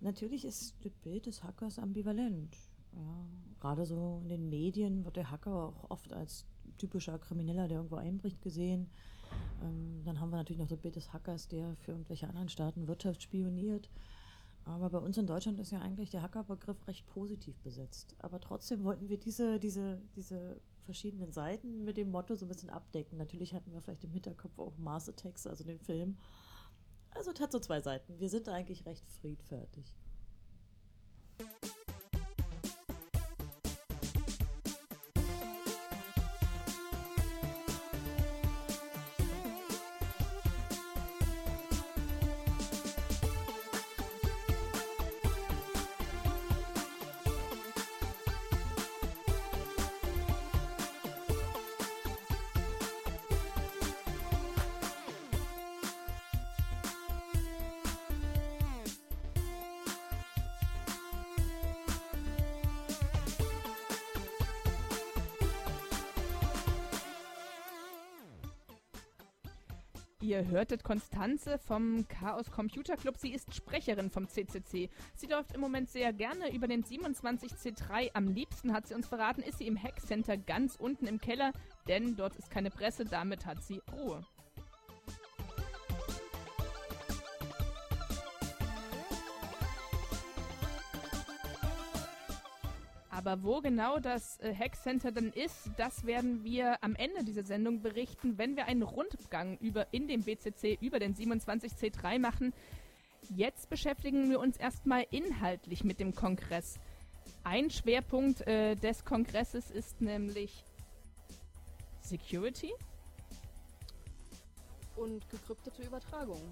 [0.00, 2.54] Natürlich ist das Bild des Hackers ambivalent.
[2.92, 3.26] Ja,
[3.60, 6.46] gerade so in den Medien wird der Hacker auch oft als
[6.78, 8.88] typischer Krimineller, der irgendwo einbricht, gesehen.
[9.62, 12.86] Ähm, dann haben wir natürlich noch das Bild des Hackers, der für irgendwelche anderen Staaten
[12.86, 13.90] Wirtschaft spioniert.
[14.64, 18.14] Aber bei uns in Deutschland ist ja eigentlich der Hackerbegriff recht positiv besetzt.
[18.18, 22.70] Aber trotzdem wollten wir diese, diese, diese verschiedenen Seiten mit dem Motto so ein bisschen
[22.70, 23.18] abdecken.
[23.18, 26.16] Natürlich hatten wir vielleicht im Hinterkopf auch Mars Attacks, also den Film.
[27.10, 28.18] Also es hat so zwei Seiten.
[28.18, 29.92] Wir sind eigentlich recht friedfertig.
[70.36, 73.16] Ihr hörtet Konstanze vom Chaos Computer Club.
[73.16, 74.90] Sie ist Sprecherin vom CCC.
[75.14, 78.10] Sie läuft im Moment sehr gerne über den 27C3.
[78.12, 81.52] Am liebsten hat sie uns verraten, ist sie im Hackcenter ganz unten im Keller,
[81.88, 84.26] denn dort ist keine Presse, damit hat sie Ruhe.
[93.16, 97.80] Aber wo genau das äh, Hackcenter dann ist, das werden wir am Ende dieser Sendung
[97.80, 102.52] berichten, wenn wir einen Rundgang über, in dem BCC über den 27C3 machen.
[103.34, 106.78] Jetzt beschäftigen wir uns erstmal inhaltlich mit dem Kongress.
[107.42, 110.62] Ein Schwerpunkt äh, des Kongresses ist nämlich
[112.02, 112.74] Security?
[114.94, 116.42] Und gekryptete Übertragung.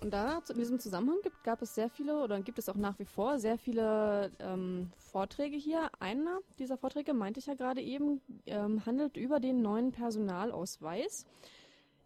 [0.00, 2.98] Und da, in diesem Zusammenhang gibt, gab es sehr viele, oder gibt es auch nach
[2.98, 5.90] wie vor sehr viele ähm, Vorträge hier.
[5.98, 11.26] Einer dieser Vorträge, meinte ich ja gerade eben, ähm, handelt über den neuen Personalausweis.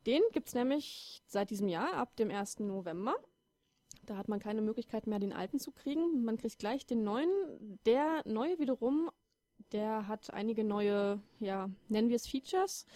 [0.07, 2.61] Den gibt es nämlich seit diesem Jahr, ab dem 1.
[2.61, 3.14] November.
[4.07, 6.24] Da hat man keine Möglichkeit mehr, den alten zu kriegen.
[6.24, 7.28] Man kriegt gleich den neuen.
[7.87, 9.11] Der neue wiederum,
[9.70, 12.87] der hat einige neue, ja, nennen wir es Features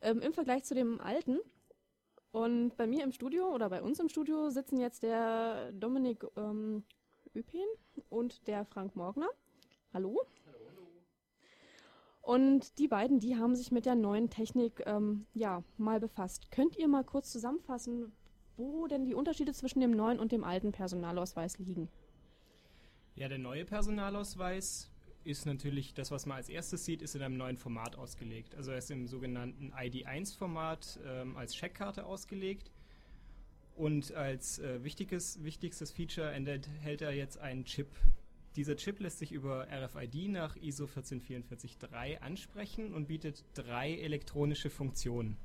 [0.00, 1.40] ähm, im Vergleich zu dem alten.
[2.34, 6.82] Und bei mir im Studio oder bei uns im Studio sitzen jetzt der Dominik ähm,
[7.32, 7.64] Öpin
[8.08, 9.28] und der Frank Morgner.
[9.92, 10.20] Hallo.
[12.22, 16.50] Und die beiden, die haben sich mit der neuen Technik ähm, ja mal befasst.
[16.50, 18.10] Könnt ihr mal kurz zusammenfassen,
[18.56, 21.88] wo denn die Unterschiede zwischen dem neuen und dem alten Personalausweis liegen?
[23.14, 24.90] Ja, der neue Personalausweis
[25.24, 28.54] ist natürlich das, was man als erstes sieht, ist in einem neuen Format ausgelegt.
[28.54, 32.70] Also er ist im sogenannten ID1-Format ähm, als Checkkarte ausgelegt.
[33.76, 37.88] Und als äh, wichtiges, wichtigstes Feature enthält er jetzt einen Chip.
[38.54, 45.36] Dieser Chip lässt sich über RFID nach ISO 14443 ansprechen und bietet drei elektronische Funktionen.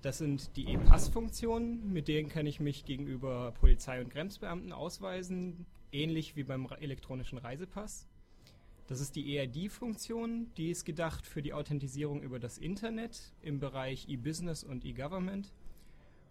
[0.00, 6.34] Das sind die E-Pass-Funktionen, mit denen kann ich mich gegenüber Polizei und Grenzbeamten ausweisen, ähnlich
[6.34, 8.08] wie beim elektronischen Reisepass.
[8.92, 14.06] Das ist die EID-Funktion, die ist gedacht für die Authentisierung über das Internet im Bereich
[14.06, 15.50] E-Business und E-Government.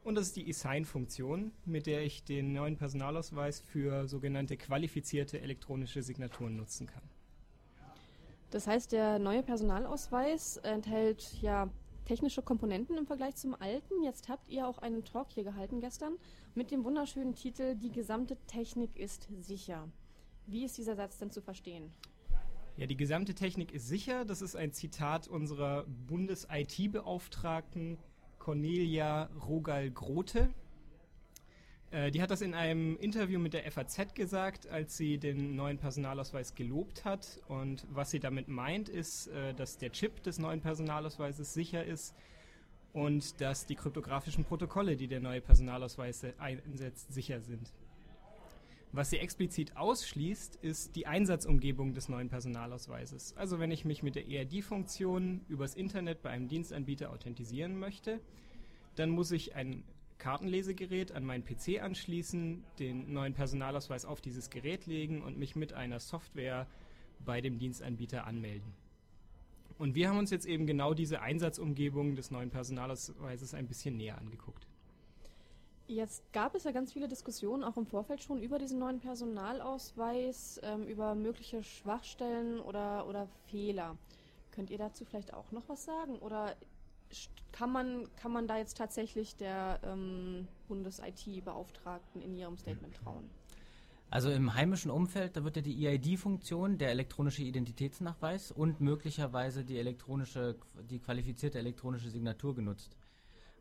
[0.03, 6.03] Und das ist die E-Sign-Funktion, mit der ich den neuen Personalausweis für sogenannte qualifizierte elektronische
[6.03, 7.01] Signaturen nutzen kann.
[8.51, 11.67] Das heißt, der neue Personalausweis enthält ja
[12.05, 14.03] technische Komponenten im Vergleich zum alten.
[14.03, 16.13] Jetzt habt ihr auch einen Talk hier gehalten gestern
[16.53, 19.89] mit dem wunderschönen Titel Die gesamte Technik ist sicher.
[20.45, 21.91] Wie ist dieser Satz denn zu verstehen?
[22.77, 24.25] Ja, die gesamte Technik ist sicher.
[24.25, 27.97] Das ist ein Zitat unserer Bundes-IT-Beauftragten
[28.39, 30.49] Cornelia Rogal-Grote.
[31.91, 35.77] Äh, die hat das in einem Interview mit der FAZ gesagt, als sie den neuen
[35.77, 37.41] Personalausweis gelobt hat.
[37.49, 42.15] Und was sie damit meint, ist, äh, dass der Chip des neuen Personalausweises sicher ist
[42.93, 47.71] und dass die kryptografischen Protokolle, die der neue Personalausweis einsetzt, sicher sind.
[48.93, 53.37] Was sie explizit ausschließt, ist die Einsatzumgebung des neuen Personalausweises.
[53.37, 58.19] Also wenn ich mich mit der ERD-Funktion übers Internet bei einem Dienstanbieter authentisieren möchte,
[58.95, 59.85] dann muss ich ein
[60.17, 65.71] Kartenlesegerät an meinen PC anschließen, den neuen Personalausweis auf dieses Gerät legen und mich mit
[65.71, 66.67] einer Software
[67.23, 68.73] bei dem Dienstanbieter anmelden.
[69.77, 74.17] Und wir haben uns jetzt eben genau diese Einsatzumgebung des neuen Personalausweises ein bisschen näher
[74.17, 74.67] angeguckt.
[75.91, 80.61] Jetzt gab es ja ganz viele Diskussionen, auch im Vorfeld schon, über diesen neuen Personalausweis,
[80.63, 83.97] ähm, über mögliche Schwachstellen oder, oder Fehler.
[84.51, 86.17] Könnt ihr dazu vielleicht auch noch was sagen?
[86.19, 86.55] Oder
[87.51, 93.29] kann man, kann man da jetzt tatsächlich der ähm, Bundes-IT-Beauftragten in ihrem Statement trauen?
[94.09, 99.77] Also im heimischen Umfeld, da wird ja die EID-Funktion, der elektronische Identitätsnachweis und möglicherweise die
[99.77, 100.55] elektronische,
[100.89, 102.95] die qualifizierte elektronische Signatur genutzt.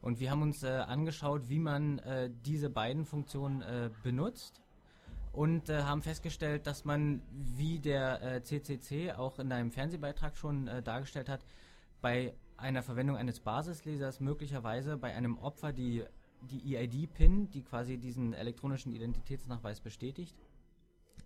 [0.03, 4.63] Und wir haben uns äh, angeschaut, wie man äh, diese beiden Funktionen äh, benutzt
[5.33, 10.69] und äh, haben festgestellt, dass man, wie der CCC äh, auch in einem Fernsehbeitrag schon
[10.69, 11.45] äh, dargestellt hat,
[12.01, 16.05] bei einer Verwendung eines Basislesers möglicherweise bei einem Opfer die,
[16.43, 20.37] die EID-PIN, die quasi diesen elektronischen Identitätsnachweis bestätigt,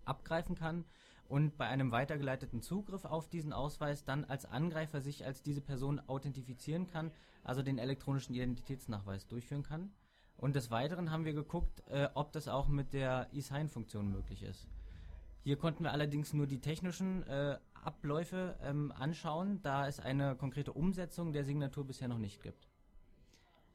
[0.04, 0.84] abgreifen kann
[1.28, 6.00] und bei einem weitergeleiteten Zugriff auf diesen Ausweis dann als Angreifer sich als diese Person
[6.00, 7.10] authentifizieren kann,
[7.42, 9.90] also den elektronischen Identitätsnachweis durchführen kann.
[10.36, 14.68] Und des Weiteren haben wir geguckt, äh, ob das auch mit der e-Sign-Funktion möglich ist.
[15.42, 20.72] Hier konnten wir allerdings nur die technischen äh, Abläufe ähm, anschauen, da es eine konkrete
[20.72, 22.68] Umsetzung der Signatur bisher noch nicht gibt.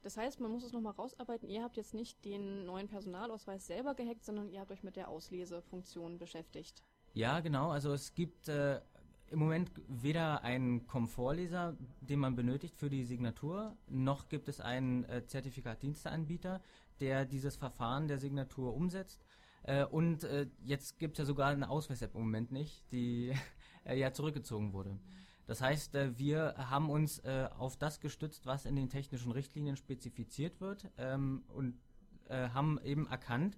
[0.01, 1.49] Das heißt, man muss es nochmal rausarbeiten.
[1.49, 5.09] Ihr habt jetzt nicht den neuen Personalausweis selber gehackt, sondern ihr habt euch mit der
[5.09, 6.83] Auslesefunktion beschäftigt.
[7.13, 7.71] Ja, genau.
[7.71, 8.79] Also es gibt äh,
[9.31, 15.03] im Moment weder einen Komfortleser, den man benötigt für die Signatur, noch gibt es einen
[15.05, 16.61] äh, Zertifikatdiensteanbieter,
[16.99, 19.23] der dieses Verfahren der Signatur umsetzt.
[19.63, 23.33] Äh, und äh, jetzt gibt es ja sogar eine Ausweis-App im Moment nicht, die
[23.85, 24.97] äh, ja zurückgezogen wurde.
[25.47, 29.75] Das heißt, äh, wir haben uns äh, auf das gestützt, was in den technischen Richtlinien
[29.75, 31.79] spezifiziert wird ähm, und
[32.31, 33.57] haben eben erkannt,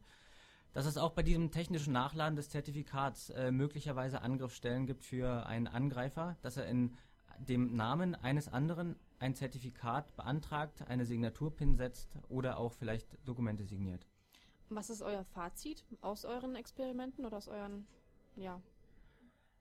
[0.74, 5.68] dass es auch bei diesem technischen Nachladen des Zertifikats äh, möglicherweise Angriffsstellen gibt für einen
[5.68, 6.96] Angreifer, dass er in
[7.40, 14.08] dem Namen eines anderen ein Zertifikat beantragt, eine Signaturpin setzt oder auch vielleicht Dokumente signiert.
[14.70, 17.86] Was ist euer Fazit aus euren Experimenten oder aus euren
[18.36, 18.62] ja,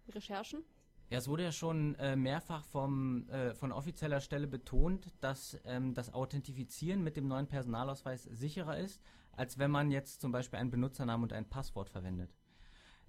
[0.09, 0.63] Recherchen?
[1.11, 5.93] Ja, es wurde ja schon äh, mehrfach vom, äh, von offizieller Stelle betont, dass ähm,
[5.93, 9.03] das Authentifizieren mit dem neuen Personalausweis sicherer ist,
[9.41, 12.37] als wenn man jetzt zum Beispiel einen Benutzernamen und ein Passwort verwendet.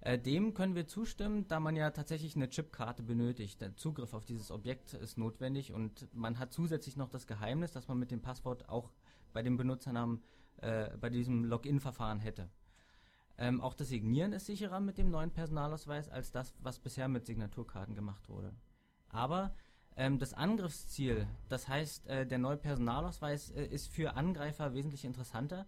[0.00, 3.60] Äh, dem können wir zustimmen, da man ja tatsächlich eine Chipkarte benötigt.
[3.60, 7.86] Der Zugriff auf dieses Objekt ist notwendig und man hat zusätzlich noch das Geheimnis, dass
[7.86, 8.90] man mit dem Passwort auch
[9.34, 10.22] bei dem Benutzernamen
[10.62, 12.48] äh, bei diesem Login-Verfahren hätte.
[13.36, 17.26] Ähm, auch das Signieren ist sicherer mit dem neuen Personalausweis als das, was bisher mit
[17.26, 18.54] Signaturkarten gemacht wurde.
[19.10, 19.54] Aber
[19.96, 25.66] ähm, das Angriffsziel, das heißt, äh, der neue Personalausweis äh, ist für Angreifer wesentlich interessanter,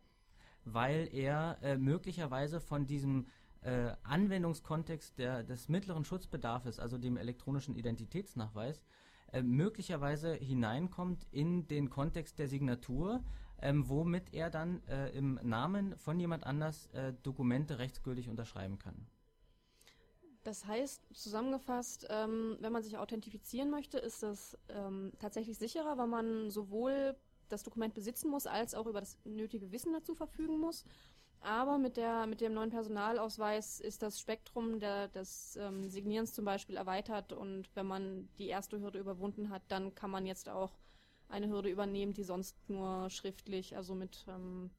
[0.64, 3.26] weil er äh, möglicherweise von diesem
[3.62, 8.82] äh, Anwendungskontext der, des mittleren Schutzbedarfs, also dem elektronischen Identitätsnachweis,
[9.32, 13.24] äh, möglicherweise hineinkommt in den Kontext der Signatur,
[13.60, 19.06] ähm, womit er dann äh, im Namen von jemand anders äh, Dokumente rechtsgültig unterschreiben kann.
[20.44, 26.06] Das heißt, zusammengefasst, ähm, wenn man sich authentifizieren möchte, ist das ähm, tatsächlich sicherer, weil
[26.06, 27.16] man sowohl
[27.48, 30.84] das Dokument besitzen muss, als auch über das nötige Wissen dazu verfügen muss.
[31.40, 36.46] Aber mit, der, mit dem neuen Personalausweis ist das Spektrum der, des ähm, Signierens zum
[36.46, 40.78] Beispiel erweitert und wenn man die erste Hürde überwunden hat, dann kann man jetzt auch
[41.28, 44.70] eine Hürde übernehmen, die sonst nur schriftlich, also mit ähm,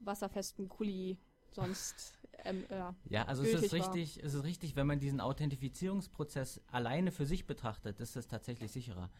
[0.00, 1.16] wasserfesten Kuli
[1.52, 4.24] sonst ähm, ja, ja, also es ist richtig, war.
[4.24, 9.10] es ist richtig, wenn man diesen Authentifizierungsprozess alleine für sich betrachtet, ist es tatsächlich sicherer.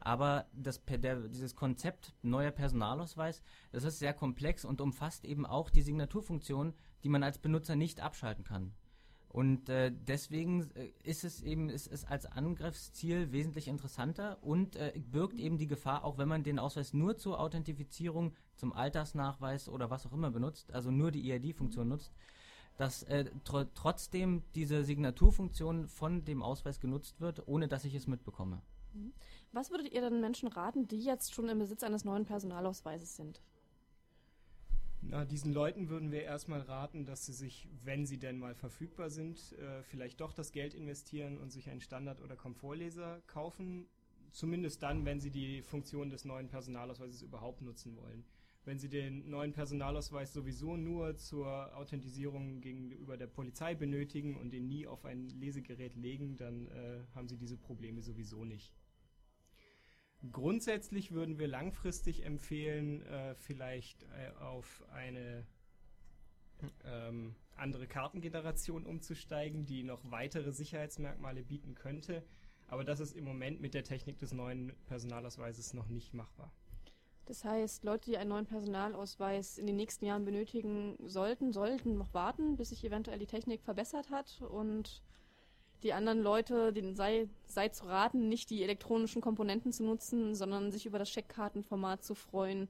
[0.00, 5.70] Aber das, der, dieses Konzept neuer Personalausweis, das ist sehr komplex und umfasst eben auch
[5.70, 8.72] die Signaturfunktion, die man als Benutzer nicht abschalten kann.
[9.28, 14.92] Und äh, deswegen äh, ist es eben ist es als Angriffsziel wesentlich interessanter und äh,
[14.98, 19.88] birgt eben die Gefahr, auch wenn man den Ausweis nur zur Authentifizierung, zum Altersnachweis oder
[19.88, 22.12] was auch immer benutzt, also nur die EID-Funktion nutzt,
[22.76, 28.08] dass äh, tr trotzdem diese Signaturfunktion von dem Ausweis genutzt wird, ohne dass ich es
[28.08, 28.60] mitbekomme.
[29.52, 33.42] Was würdet ihr den Menschen raten, die jetzt schon im Besitz eines neuen Personalausweises sind?
[35.02, 39.10] Na, diesen Leuten würden wir erstmal raten, dass sie sich, wenn sie denn mal verfügbar
[39.10, 43.88] sind, äh, vielleicht doch das Geld investieren und sich einen Standard- oder Komfortleser kaufen.
[44.30, 48.24] Zumindest dann, wenn sie die Funktion des neuen Personalausweises überhaupt nutzen wollen.
[48.64, 54.68] Wenn sie den neuen Personalausweis sowieso nur zur Authentisierung gegenüber der Polizei benötigen und den
[54.68, 58.72] nie auf ein Lesegerät legen, dann äh, haben sie diese Probleme sowieso nicht.
[60.32, 65.46] Grundsätzlich würden wir langfristig empfehlen, äh, vielleicht äh, auf eine
[66.84, 72.22] ähm, andere Kartengeneration umzusteigen, die noch weitere Sicherheitsmerkmale bieten könnte.
[72.68, 76.52] Aber das ist im Moment mit der Technik des neuen Personalausweises noch nicht machbar.
[77.26, 82.12] Das heißt, Leute, die einen neuen Personalausweis in den nächsten Jahren benötigen sollten, sollten noch
[82.12, 85.02] warten, bis sich eventuell die Technik verbessert hat und
[85.82, 90.70] die anderen Leute, denen sei, sei zu raten, nicht die elektronischen Komponenten zu nutzen, sondern
[90.70, 92.68] sich über das Scheckkartenformat zu freuen,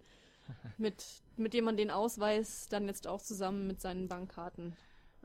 [0.78, 1.04] mit,
[1.36, 4.76] mit dem man den Ausweis dann jetzt auch zusammen mit seinen Bankkarten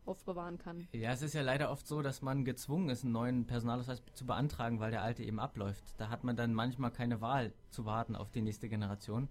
[0.05, 0.88] aufbewahren kann.
[0.91, 4.25] Ja, es ist ja leider oft so, dass man gezwungen ist, einen neuen Personalausweis zu
[4.25, 5.83] beantragen, weil der alte eben abläuft.
[5.97, 9.27] Da hat man dann manchmal keine Wahl zu warten auf die nächste Generation.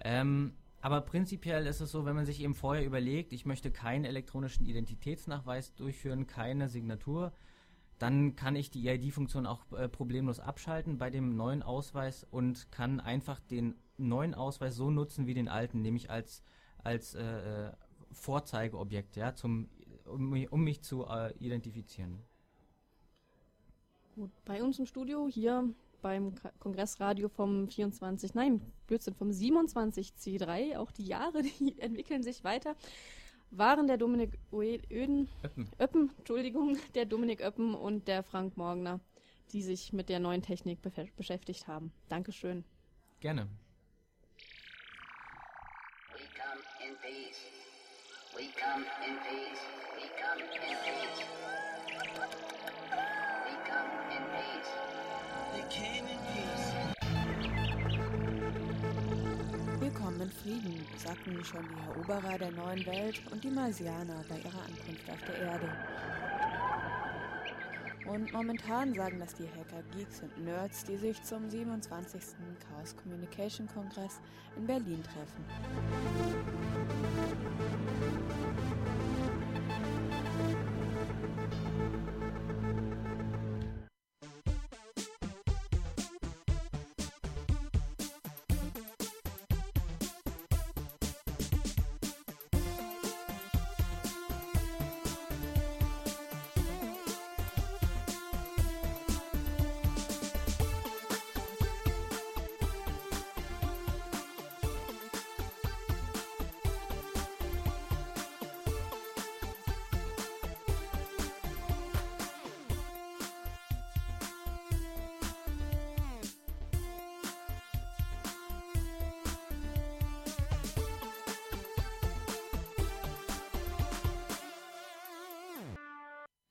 [0.00, 4.04] Ähm, aber prinzipiell ist es so, wenn man sich eben vorher überlegt, ich möchte keinen
[4.04, 7.32] elektronischen Identitätsnachweis durchführen, keine Signatur,
[7.98, 13.00] dann kann ich die EID-Funktion auch äh, problemlos abschalten bei dem neuen Ausweis und kann
[13.00, 16.42] einfach den neuen Ausweis so nutzen wie den alten, nämlich als,
[16.82, 17.72] als äh, äh
[18.12, 19.68] Vorzeigeobjekt, ja, zum,
[20.06, 22.22] um, um mich zu äh, identifizieren.
[24.14, 25.68] Gut, bei uns im Studio hier
[26.00, 32.76] beim Kongressradio vom 24, nein, Blödsinn, vom 27C3, auch die Jahre, die entwickeln sich weiter
[33.50, 35.68] waren der Dominik Öden, Öppen.
[35.78, 39.00] Öppen, Entschuldigung, der Dominik Öppen und der Frank Morgner,
[39.52, 41.92] die sich mit der neuen Technik be beschäftigt haben.
[42.08, 42.64] Dankeschön.
[43.20, 43.48] Gerne.
[46.12, 47.40] We come in peace.
[48.34, 49.60] We come in peace.
[49.96, 51.26] We come in peace.
[53.44, 54.70] We come in peace.
[55.52, 56.85] They came in peace.
[60.26, 65.08] In Frieden, sagten schon die Eroberer der neuen Welt und die Marsianer bei ihrer Ankunft
[65.08, 65.68] auf der Erde.
[68.08, 72.20] Und momentan sagen das die Hacker, Geeks und Nerds, die sich zum 27.
[72.68, 74.20] Chaos Communication Kongress
[74.56, 75.44] in Berlin treffen.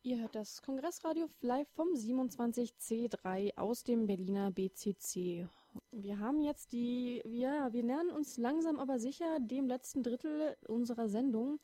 [0.05, 5.47] Ihr hört das Kongressradio live vom 27C3 aus dem Berliner BCC.
[5.89, 11.09] Wir haben jetzt die, ja, wir nähern uns langsam aber sicher dem letzten Drittel unserer
[11.09, 11.59] Sendung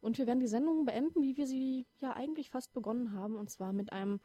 [0.00, 3.48] und wir werden die Sendung beenden, wie wir sie ja eigentlich fast begonnen haben, und
[3.48, 4.18] zwar mit einem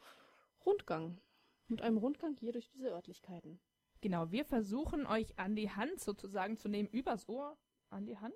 [0.66, 1.20] Rundgang.
[1.68, 3.60] Mit einem Rundgang hier durch diese Örtlichkeiten.
[4.00, 7.56] Genau, wir versuchen euch an die Hand sozusagen zu nehmen, übers Ohr,
[7.88, 8.34] an die Hand,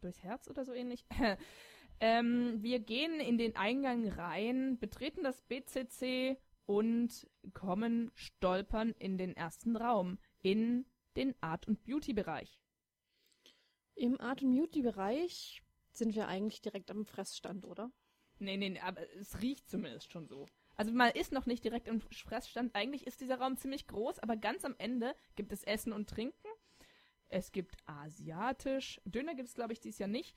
[0.00, 1.06] durchs Herz oder so ähnlich.
[2.02, 6.36] Ähm, wir gehen in den Eingang rein, betreten das BCC
[6.66, 10.84] und kommen stolpern in den ersten Raum, in
[11.14, 12.60] den Art- und Beauty-Bereich.
[13.94, 17.92] Im Art- und Beauty-Bereich sind wir eigentlich direkt am Fressstand, oder?
[18.40, 20.46] Nee, nee, aber es riecht zumindest schon so.
[20.74, 22.74] Also man ist noch nicht direkt im Fressstand.
[22.74, 26.48] Eigentlich ist dieser Raum ziemlich groß, aber ganz am Ende gibt es Essen und Trinken.
[27.28, 29.00] Es gibt asiatisch.
[29.04, 30.34] Döner gibt es, glaube ich, dieses Jahr nicht.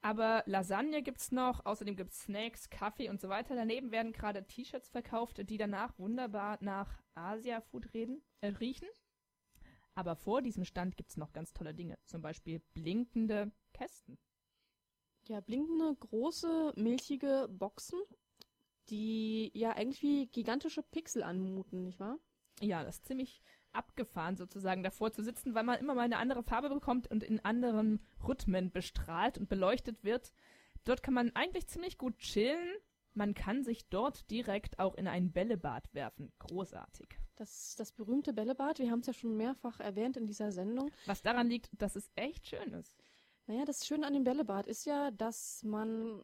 [0.00, 1.64] Aber Lasagne gibt's noch.
[1.66, 3.56] Außerdem gibt's Snacks, Kaffee und so weiter.
[3.56, 8.88] Daneben werden gerade T-Shirts verkauft, die danach wunderbar nach Asia-Food reden, äh, riechen.
[9.94, 11.98] Aber vor diesem Stand gibt's noch ganz tolle Dinge.
[12.04, 14.16] Zum Beispiel blinkende Kästen.
[15.26, 17.98] Ja, blinkende, große, milchige Boxen,
[18.88, 22.18] die ja eigentlich wie gigantische Pixel anmuten, nicht wahr?
[22.60, 23.42] Ja, das ist ziemlich
[23.72, 27.44] abgefahren sozusagen davor zu sitzen, weil man immer mal eine andere Farbe bekommt und in
[27.44, 30.32] anderen Rhythmen bestrahlt und beleuchtet wird.
[30.84, 32.76] Dort kann man eigentlich ziemlich gut chillen.
[33.14, 36.32] Man kann sich dort direkt auch in ein Bällebad werfen.
[36.38, 37.18] Großartig.
[37.36, 40.90] Das, das berühmte Bällebad, wir haben es ja schon mehrfach erwähnt in dieser Sendung.
[41.06, 42.96] Was daran liegt, dass es echt schön ist.
[43.46, 46.22] Naja, das Schöne an dem Bällebad ist ja, dass man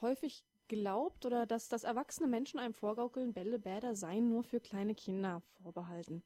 [0.00, 5.42] häufig glaubt oder dass, dass erwachsene Menschen einem vorgaukeln, Bällebäder seien nur für kleine Kinder
[5.62, 6.22] vorbehalten.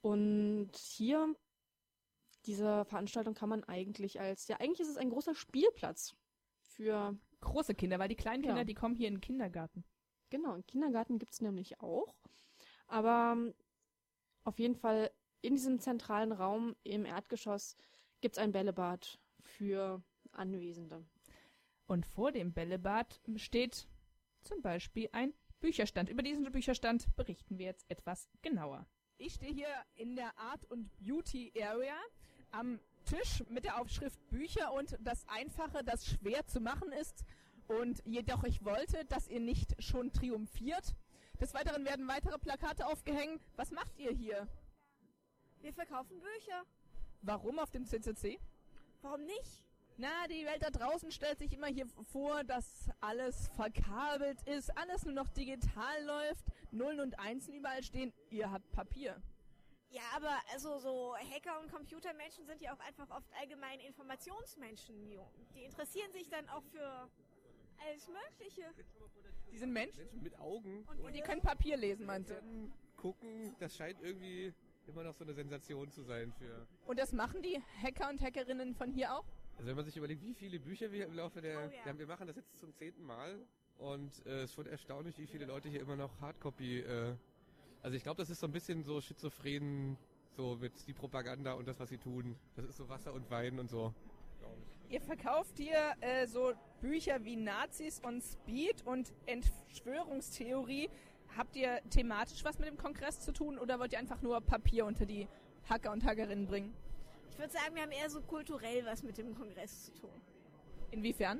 [0.00, 1.34] Und hier,
[2.46, 6.14] diese Veranstaltung kann man eigentlich als, ja, eigentlich ist es ein großer Spielplatz
[6.62, 8.64] für Große Kinder, weil die kleinen Kinder, Ja.
[8.64, 9.84] die kommen hier in den Kindergarten.
[10.30, 12.14] Genau, einen Kindergarten gibt's nämlich auch.
[12.88, 13.54] Aber ähm,
[14.44, 17.76] auf jeden Fall in diesem zentralen Raum im Erdgeschoss
[18.20, 21.04] gibt's ein Bällebad für Anwesende.
[21.86, 23.88] Und vor dem Bällebad steht
[24.42, 26.10] zum Beispiel ein Bücherstand.
[26.10, 28.86] Über diesen Bücherstand berichten wir jetzt etwas genauer.
[29.20, 29.66] Ich stehe hier
[29.96, 31.96] in der Art und Beauty Area
[32.52, 37.24] am Tisch mit der Aufschrift Bücher und das Einfache, das schwer zu machen ist.
[37.66, 40.94] Und jedoch ich wollte, dass ihr nicht schon triumphiert.
[41.40, 43.42] Des Weiteren werden weitere Plakate aufgehängt.
[43.56, 44.46] Was macht ihr hier?
[45.62, 46.62] Wir verkaufen Bücher.
[47.22, 48.38] Warum auf dem CCC?
[49.02, 49.64] Warum nicht?
[50.00, 55.04] Na, die Welt da draußen stellt sich immer hier vor, dass alles verkabelt ist, alles
[55.04, 58.12] nur noch digital läuft, Nullen und Einsen überall stehen.
[58.30, 59.20] Ihr habt Papier.
[59.90, 65.00] Ja, aber also so Hacker und Computermenschen sind ja auch einfach oft allgemein Informationsmenschen.
[65.00, 65.18] Die,
[65.54, 67.10] die interessieren sich dann auch für
[67.84, 68.70] alles Mögliche.
[69.50, 72.70] Die sind Menschen Menschen mit Augen und die können Papier lesen, meinst du?
[72.98, 74.52] gucken, das scheint irgendwie
[74.86, 76.66] immer noch so eine Sensation zu sein für.
[76.86, 79.24] Und das machen die Hacker und Hackerinnen von hier auch?
[79.58, 81.98] Also wenn man sich überlegt, wie viele Bücher wir im Laufe der, Oh ja.
[81.98, 83.40] wir, machen das jetzt zum zehnten Mal
[83.78, 86.80] und äh, es schon erstaunlich, wie viele Leute hier immer noch Hardcopy.
[86.80, 87.16] Äh,
[87.82, 89.96] also ich glaube, das ist so ein bisschen so schizophren,
[90.36, 92.36] so mit die Propaganda und das, was sie tun.
[92.54, 93.92] Das ist so Wasser und Wein und so.
[94.90, 100.88] Ihr verkauft hier äh, so Bücher wie Nazis und Speed und Entschwörungstheorie.
[101.36, 104.86] Habt ihr thematisch was mit dem Kongress zu tun oder wollt ihr einfach nur Papier
[104.86, 105.26] unter die
[105.68, 106.72] Hacker und Hackerinnen bringen?
[107.38, 110.10] Ich würde sagen, wir haben eher so kulturell was mit dem Kongress zu tun.
[110.90, 111.38] Inwiefern?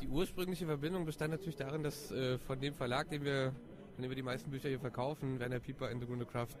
[0.00, 3.52] Die ursprüngliche Verbindung bestand natürlich darin, dass äh, von dem Verlag, den wir,
[3.94, 6.56] von dem wir die meisten Bücher hier verkaufen, Werner Pieper in the Grunde Craft,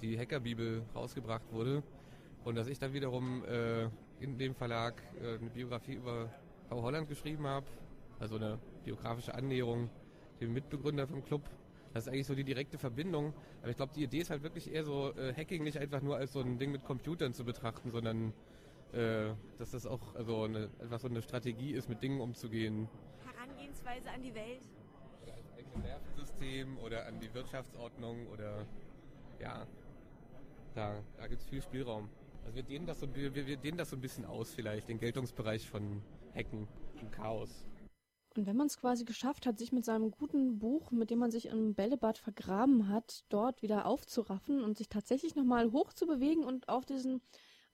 [0.00, 1.82] die Hackerbibel rausgebracht wurde.
[2.42, 3.90] Und dass ich dann wiederum äh,
[4.20, 6.32] in dem Verlag äh, eine Biografie über
[6.70, 7.66] Frau Holland geschrieben habe,
[8.18, 9.90] also eine biografische Annäherung,
[10.40, 11.42] dem Mitbegründer vom Club.
[11.92, 13.32] Das ist eigentlich so die direkte Verbindung.
[13.60, 16.16] Aber ich glaube, die Idee ist halt wirklich eher so, äh, Hacking nicht einfach nur
[16.16, 18.32] als so ein Ding mit Computern zu betrachten, sondern
[18.92, 22.88] äh, dass das auch also eine, einfach so eine Strategie ist, mit Dingen umzugehen.
[23.24, 24.62] Herangehensweise an die Welt.
[25.22, 28.66] Oder als eigenes Nervensystem oder an die Wirtschaftsordnung oder
[29.40, 29.66] ja,
[30.74, 32.08] da, da gibt es viel Spielraum.
[32.44, 34.98] Also wir dehnen, das so, wir, wir dehnen das so ein bisschen aus vielleicht, den
[34.98, 36.02] Geltungsbereich von
[36.34, 36.68] Hacken
[37.00, 37.66] und Chaos.
[38.36, 41.30] Und wenn man es quasi geschafft hat, sich mit seinem guten Buch, mit dem man
[41.30, 46.44] sich im Bällebad vergraben hat, dort wieder aufzuraffen und sich tatsächlich nochmal hoch zu bewegen
[46.44, 47.22] und auf diesen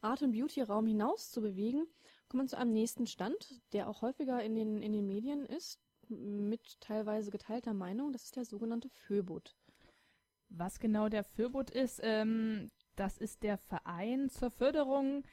[0.00, 1.86] Art- und Beauty-Raum hinaus zu bewegen,
[2.28, 5.80] kommt man zu einem nächsten Stand, der auch häufiger in den, in den Medien ist,
[6.08, 8.12] mit teilweise geteilter Meinung.
[8.12, 9.54] Das ist der sogenannte Föbot.
[10.48, 15.24] Was genau der Föbot ist, ähm, das ist der Verein zur Förderung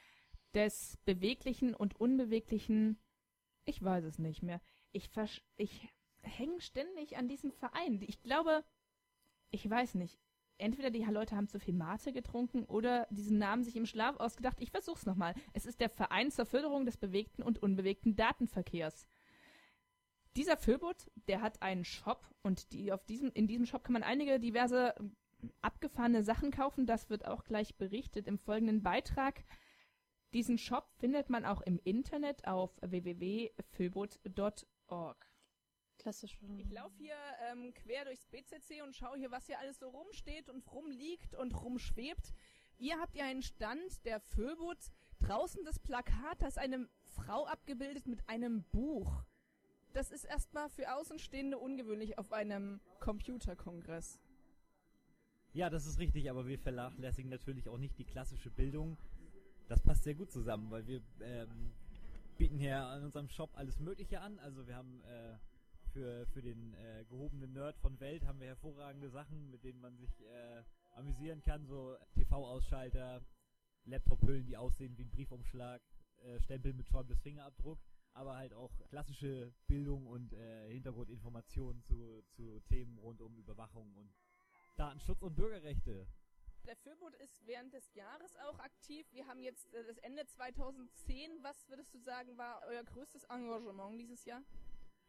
[0.54, 2.98] des beweglichen und unbeweglichen.
[3.66, 4.62] Ich weiß es nicht mehr.
[4.92, 5.10] Ich
[5.58, 5.90] ich
[6.22, 8.02] hängen ständig an diesem Verein.
[8.02, 8.64] Ich glaube,
[9.52, 10.20] ich weiß nicht.
[10.58, 14.58] Entweder die Leute haben zu viel Mate getrunken oder diesen Namen sich im Schlaf ausgedacht.
[14.60, 15.34] Ich versuch's nochmal.
[15.54, 19.08] Es ist der Verein zur Förderung des bewegten und unbewegten Datenverkehrs.
[20.36, 24.04] Dieser Föbot, der hat einen Shop und die auf diesem, in diesem Shop kann man
[24.04, 24.94] einige diverse
[25.62, 26.86] abgefahrene Sachen kaufen.
[26.86, 29.46] Das wird auch gleich berichtet im folgenden Beitrag.
[30.34, 34.66] Diesen Shop findet man auch im Internet auf www.föbot.org.
[35.98, 36.40] Klassisch.
[36.58, 37.16] Ich laufe hier
[37.52, 41.54] ähm, quer durchs BCC und schaue hier, was hier alles so rumsteht und rumliegt und
[41.54, 42.34] rumschwebt.
[42.78, 44.78] Ihr habt ja einen Stand, der Föbot.
[45.20, 49.26] Draußen das Plakat, da ist eine Frau abgebildet mit einem Buch.
[49.92, 54.20] Das ist erstmal für Außenstehende ungewöhnlich auf einem Computerkongress.
[55.52, 58.98] Ja, das ist richtig, aber wir vernachlässigen natürlich auch nicht die klassische Bildung.
[59.68, 61.74] Das passt sehr gut zusammen, weil wir ähm,
[62.40, 64.40] bieten hier an unserem Shop alles Mögliche an.
[64.40, 65.38] Also wir haben äh,
[65.92, 69.98] für, für den äh, gehobenen Nerd von Welt haben wir hervorragende Sachen, mit denen man
[69.98, 70.64] sich äh,
[70.96, 71.66] amüsieren kann.
[71.66, 73.22] So TV-Ausschalter,
[73.84, 75.82] Laptop-Hüllen, die aussehen wie ein Briefumschlag,
[76.24, 77.78] äh, Stempel mit Schäubles Fingerabdruck,
[78.14, 84.14] aber halt auch klassische Bildung und äh, Hintergrundinformationen zu, zu Themen rund um Überwachung und
[84.78, 86.08] Datenschutz und Bürgerrechte.
[86.66, 89.06] Der Föbot ist während des Jahres auch aktiv.
[89.12, 91.42] Wir haben jetzt äh, das Ende 2010.
[91.42, 94.42] Was würdest du sagen, war euer größtes Engagement dieses Jahr?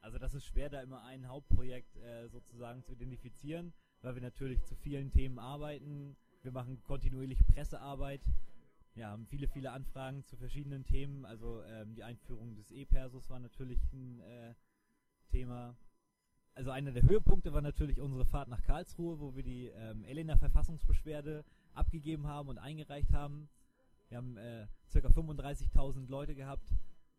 [0.01, 4.65] Also das ist schwer, da immer ein Hauptprojekt äh, sozusagen zu identifizieren, weil wir natürlich
[4.65, 6.17] zu vielen Themen arbeiten.
[6.43, 8.23] Wir machen kontinuierlich Pressearbeit.
[8.95, 11.25] Ja, haben viele, viele Anfragen zu verschiedenen Themen.
[11.25, 14.55] Also ähm, die Einführung des E-Persos war natürlich ein äh,
[15.31, 15.77] Thema.
[16.61, 20.37] Also einer der Höhepunkte war natürlich unsere Fahrt nach Karlsruhe, wo wir die ähm, Elena
[20.37, 21.43] Verfassungsbeschwerde
[21.73, 23.49] abgegeben haben und eingereicht haben.
[24.11, 24.99] Wir haben äh, ca.
[24.99, 26.69] 35.000 Leute gehabt,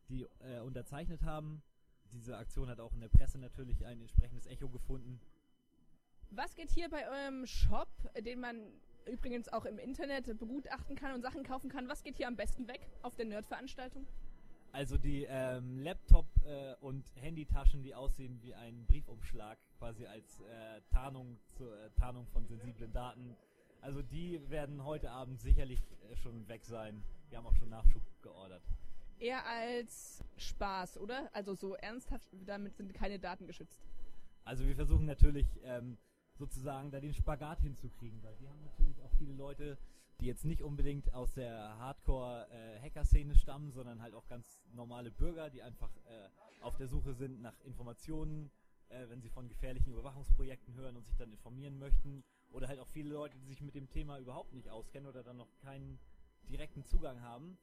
[0.10, 1.64] die äh, unterzeichnet haben
[2.14, 5.20] diese Aktion hat auch in der Presse natürlich ein entsprechendes Echo gefunden.
[6.30, 7.90] Was geht hier bei eurem Shop,
[8.20, 8.58] den man
[9.12, 12.68] übrigens auch im Internet begutachten kann und Sachen kaufen kann, was geht hier am besten
[12.68, 14.06] weg auf der Nerd-Veranstaltung?
[14.72, 20.82] Also die ähm, Laptop- äh, und Handytaschen, die aussehen wie ein Briefumschlag, quasi als äh,
[20.92, 23.36] Tarnung zur äh, Tarnung von sensiblen Daten.
[23.82, 27.04] Also die werden heute Abend sicherlich äh, schon weg sein.
[27.30, 28.64] Wir haben auch schon Nachschub geordert
[29.22, 31.30] eher als Spaß, oder?
[31.34, 33.80] Also so ernsthaft, damit sind keine Daten geschützt.
[34.44, 35.98] Also wir versuchen natürlich ähm,
[36.38, 39.78] sozusagen da den Spagat hinzukriegen, weil wir haben natürlich auch viele Leute,
[40.22, 45.50] die jetzt nicht unbedingt aus der Hardcore-Hacker-Szene äh, stammen, sondern halt auch ganz normale Bürger,
[45.50, 46.30] die einfach äh,
[46.62, 48.52] auf der Suche sind nach Informationen,
[48.90, 52.24] äh, wenn sie von gefährlichen Überwachungsprojekten hören und sich dann informieren möchten.
[52.52, 55.38] Oder halt auch viele Leute, die sich mit dem Thema überhaupt nicht auskennen oder dann
[55.38, 56.00] noch keinen
[56.50, 57.58] direkten Zugang haben.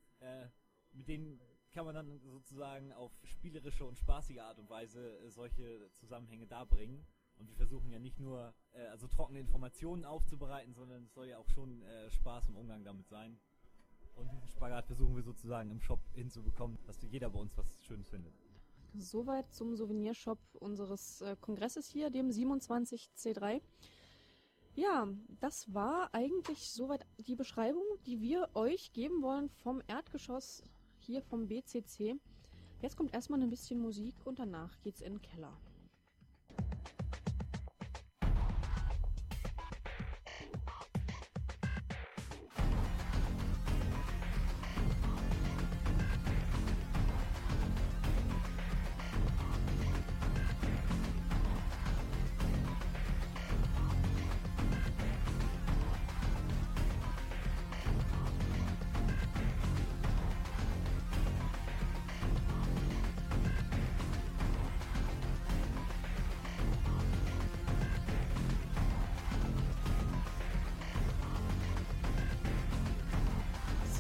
[0.92, 1.38] Mit denen
[1.72, 7.04] kann man dann sozusagen auf spielerische und spaßige Art und Weise solche Zusammenhänge darbringen.
[7.38, 11.38] Und wir versuchen ja nicht nur äh, also trockene Informationen aufzubereiten, sondern es soll ja
[11.38, 13.38] auch schon äh, Spaß im Umgang damit sein.
[14.16, 18.08] Und diesen Spagat versuchen wir sozusagen im Shop hinzubekommen, dass jeder bei uns was Schönes
[18.08, 18.34] findet.
[18.94, 23.60] Soweit zum Souvenirshop unseres äh, Kongresses hier, dem 27C3.
[24.74, 25.08] Ja,
[25.40, 30.62] das war eigentlich soweit die Beschreibung, die wir euch geben wollen vom Erdgeschoss
[31.00, 32.16] hier vom BCC.
[32.80, 35.52] Jetzt kommt erstmal ein bisschen Musik und danach geht's in den Keller.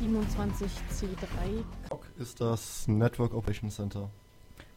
[0.08, 1.64] 27C3.
[2.18, 4.08] Ist das Network Operation Center.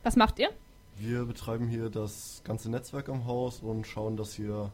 [0.04, 0.50] Was macht ihr?
[0.98, 4.72] Wir betreiben hier das ganze Netzwerk am Haus und schauen, dass hier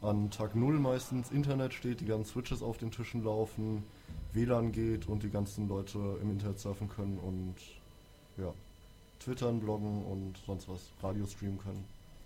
[0.00, 3.82] an Tag 0 meistens Internet steht, die ganzen Switches auf den Tischen laufen,
[4.32, 7.54] WLAN geht und die ganzen Leute im Internet surfen können und
[8.36, 8.52] ja,
[9.18, 11.84] twittern, bloggen und sonst was, Radio streamen können.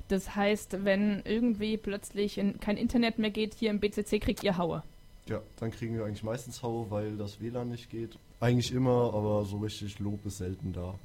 [0.09, 4.83] Das heißt, wenn irgendwie plötzlich kein Internet mehr geht hier im BCC, kriegt ihr Haue.
[5.31, 8.19] Ja, dann kriegen wir eigentlich meistens Hau, weil das WLAN nicht geht.
[8.41, 10.99] Eigentlich immer, aber so richtig Lob ist selten da.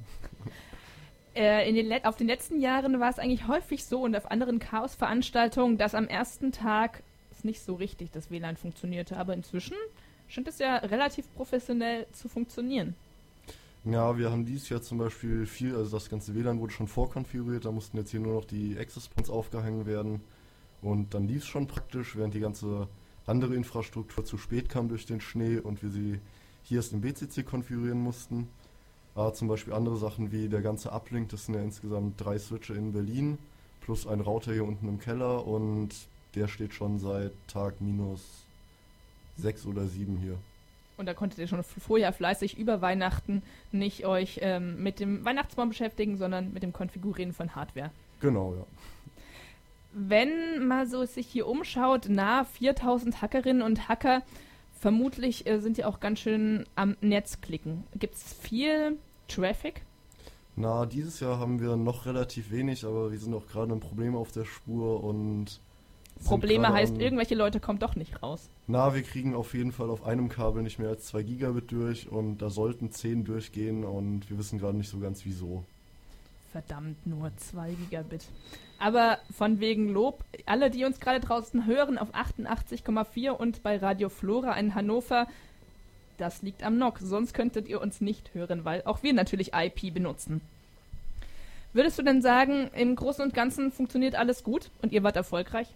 [1.38, 4.58] Äh, in den auf den letzten Jahren war es eigentlich häufig so und auf anderen
[4.58, 9.18] Chaos-Veranstaltungen, dass am ersten Tag es nicht so richtig das WLAN funktionierte.
[9.18, 9.76] Aber inzwischen
[10.28, 12.94] scheint es ja relativ professionell zu funktionieren.
[13.84, 17.66] Ja, wir haben dies Jahr zum Beispiel viel, also das ganze WLAN wurde schon vorkonfiguriert,
[17.66, 20.22] da mussten jetzt hier nur noch die Access Points aufgehangen werden
[20.80, 22.88] und dann lief es schon praktisch, während die ganze
[23.26, 26.20] andere Infrastruktur zu spät kam durch den Schnee und wir sie
[26.62, 28.48] hier erst im BCC konfigurieren mussten.
[29.14, 32.74] Aber zum Beispiel andere Sachen wie der ganze Uplink, das sind ja insgesamt drei Switche
[32.74, 33.38] in Berlin
[33.80, 35.90] plus ein Router hier unten im Keller und
[36.34, 38.20] der steht schon seit Tag minus
[39.36, 40.36] sechs oder sieben hier.
[40.96, 45.68] Und da konntet ihr schon vorher fleißig über Weihnachten nicht euch ähm, mit dem Weihnachtsbaum
[45.68, 47.90] beschäftigen, sondern mit dem Konfigurieren von Hardware.
[48.20, 48.64] Genau, ja.
[49.98, 54.20] Wenn man so sich hier umschaut, nah 4000 Hackerinnen und Hacker,
[54.78, 57.84] vermutlich äh, sind die auch ganz schön am Netz klicken.
[57.98, 59.86] Gibt es viel Traffic?
[60.54, 64.14] Na, dieses Jahr haben wir noch relativ wenig, aber wir sind auch gerade ein Problem
[64.16, 65.62] auf der Spur und.
[66.26, 68.50] Probleme heißt, irgendwelche Leute kommen doch nicht raus.
[68.66, 72.10] Na, wir kriegen auf jeden Fall auf einem Kabel nicht mehr als 2 Gigabit durch
[72.10, 75.64] und da sollten 10 durchgehen und wir wissen gerade nicht so ganz wieso.
[76.56, 78.24] Verdammt, nur 2 Gigabit.
[78.78, 84.08] Aber von wegen Lob, alle, die uns gerade draußen hören, auf 88,4 und bei Radio
[84.08, 85.26] Flora in Hannover,
[86.16, 87.00] das liegt am NOC.
[87.00, 90.40] Sonst könntet ihr uns nicht hören, weil auch wir natürlich IP benutzen.
[91.74, 95.68] Würdest du denn sagen, im Großen und Ganzen funktioniert alles gut und ihr wart erfolgreich?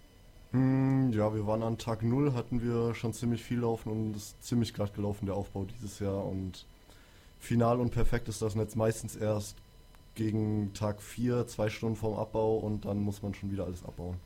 [0.52, 4.28] Hm, ja, wir waren an Tag 0, hatten wir schon ziemlich viel laufen und es
[4.28, 6.24] ist ziemlich glatt gelaufen, der Aufbau dieses Jahr.
[6.24, 6.64] Und
[7.38, 9.58] final und perfekt ist das Netz meistens erst
[10.14, 14.16] gegen Tag 4, zwei Stunden vorm Abbau und dann muss man schon wieder alles abbauen.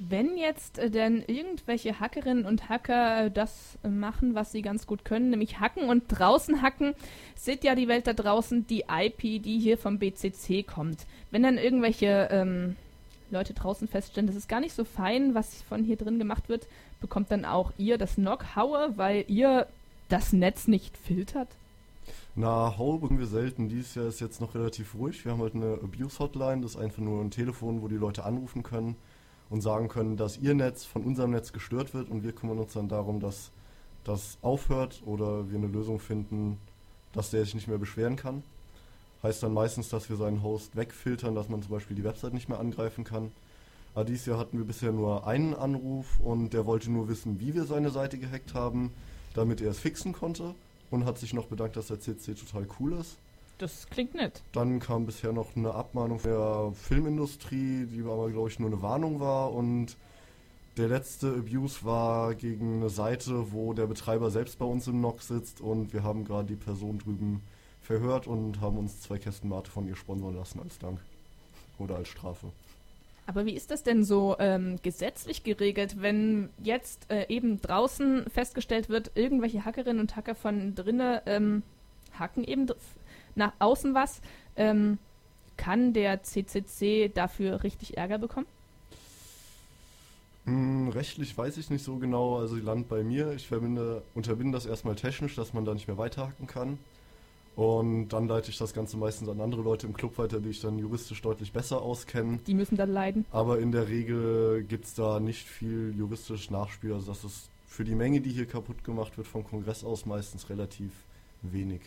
[0.00, 5.04] Wenn jetzt äh, denn irgendwelche Hackerinnen und Hacker äh, das machen, was sie ganz gut
[5.04, 6.94] können, nämlich hacken und draußen hacken,
[7.34, 11.04] sieht ja die Welt da draußen die IP, die hier vom BCC kommt.
[11.32, 12.76] Wenn dann irgendwelche ähm,
[13.30, 16.68] Leute draußen feststellen, das ist gar nicht so fein, was von hier drin gemacht wird,
[17.00, 19.66] bekommt dann auch ihr das Knockhaue, weil ihr
[20.08, 21.48] das Netz nicht filtert?
[22.34, 23.68] Na, Haue bekommen wir selten.
[23.68, 25.24] Dieses Jahr ist jetzt noch relativ ruhig.
[25.24, 28.62] Wir haben halt eine Abuse-Hotline, das ist einfach nur ein Telefon, wo die Leute anrufen
[28.62, 28.96] können
[29.50, 32.74] und sagen können, dass ihr Netz von unserem Netz gestört wird und wir kümmern uns
[32.74, 33.50] dann darum, dass
[34.04, 36.58] das aufhört oder wir eine Lösung finden,
[37.12, 38.42] dass der sich nicht mehr beschweren kann.
[39.22, 42.48] Heißt dann meistens, dass wir seinen Host wegfiltern, dass man zum Beispiel die Website nicht
[42.48, 43.32] mehr angreifen kann.
[43.94, 47.54] Aber dieses Jahr hatten wir bisher nur einen Anruf und der wollte nur wissen, wie
[47.54, 48.92] wir seine Seite gehackt haben,
[49.34, 50.54] damit er es fixen konnte
[50.90, 53.18] und hat sich noch bedankt, dass der CC total cool ist.
[53.58, 54.42] Das klingt nett.
[54.52, 59.18] Dann kam bisher noch eine Abmahnung der Filmindustrie, die aber, glaube ich, nur eine Warnung
[59.18, 59.52] war.
[59.52, 59.96] Und
[60.76, 65.22] der letzte Abuse war gegen eine Seite, wo der Betreiber selbst bei uns im NOC
[65.22, 65.60] sitzt.
[65.60, 67.42] Und wir haben gerade die Person drüben
[67.82, 71.00] verhört und haben uns zwei Kästen Mate von ihr sponsern lassen als Dank.
[71.78, 72.52] Oder als Strafe.
[73.28, 78.88] Aber wie ist das denn so ähm, gesetzlich geregelt, wenn jetzt äh, eben draußen festgestellt
[78.88, 81.62] wird, irgendwelche Hackerinnen und Hacker von drinnen ähm,
[82.18, 82.66] hacken eben
[83.34, 84.22] nach außen was.
[84.56, 84.96] Ähm,
[85.58, 88.46] kann der CCC dafür richtig Ärger bekommen?
[90.46, 93.32] Hm, rechtlich weiß ich nicht so genau, also die landet bei mir.
[93.34, 96.78] Ich verbinde, unterbinde das erstmal technisch, dass man da nicht mehr weiterhacken kann.
[97.58, 100.60] Und dann leite ich das Ganze meistens an andere Leute im Club weiter, die ich
[100.60, 102.38] dann juristisch deutlich besser auskenne.
[102.46, 103.24] Die müssen dann leiden.
[103.32, 106.92] Aber in der Regel gibt es da nicht viel juristisch Nachspiel.
[106.92, 110.48] Also das ist für die Menge, die hier kaputt gemacht wird vom Kongress aus, meistens
[110.50, 110.92] relativ
[111.42, 111.80] wenig.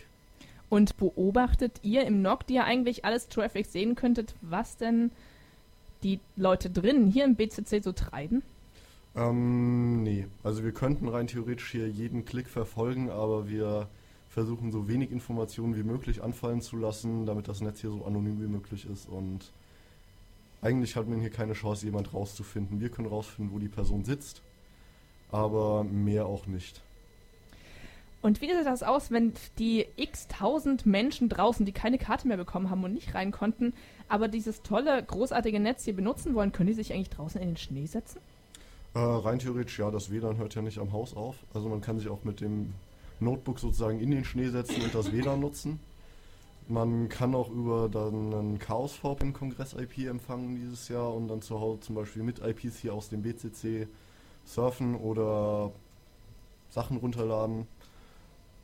[0.68, 5.10] Und beobachtet ihr im NOC, die ja eigentlich alles Traffic sehen könntet, was denn
[6.02, 8.42] die Leute drinnen hier im BCC so treiben?
[9.16, 10.26] Ähm, nee.
[10.42, 13.88] Also wir könnten rein theoretisch hier jeden Klick verfolgen, aber wir
[14.32, 18.40] versuchen so wenig Informationen wie möglich anfallen zu lassen, damit das Netz hier so anonym
[18.40, 19.52] wie möglich ist und
[20.62, 22.80] eigentlich hat man hier keine Chance, jemand rauszufinden.
[22.80, 24.40] Wir können rausfinden, wo die Person sitzt,
[25.30, 26.80] aber mehr auch nicht.
[28.22, 32.36] Und wie sieht das aus, wenn die x tausend Menschen draußen, die keine Karte mehr
[32.36, 33.74] bekommen haben und nicht rein konnten,
[34.08, 37.56] aber dieses tolle, großartige Netz hier benutzen wollen, können die sich eigentlich draußen in den
[37.56, 38.20] Schnee setzen?
[38.94, 41.36] Äh, rein theoretisch ja, das WLAN hört ja nicht am Haus auf.
[41.52, 42.72] Also man kann sich auch mit dem
[43.22, 45.80] Notebook sozusagen in den Schnee setzen und das WLAN nutzen.
[46.68, 51.42] Man kann auch über dann einen Chaos VPN Kongress IP empfangen dieses Jahr und dann
[51.42, 53.88] zu Hause zum Beispiel mit IPs hier aus dem BCC
[54.44, 55.72] surfen oder
[56.70, 57.66] Sachen runterladen.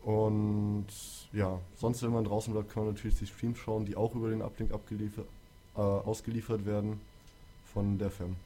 [0.02, 0.86] Und
[1.32, 4.30] ja, sonst, wenn man draußen bleibt, kann man natürlich die Streams schauen, die auch über
[4.30, 5.26] den Uplink abgeliefert,
[5.76, 7.00] äh, ausgeliefert werden
[7.72, 8.36] von der FEM.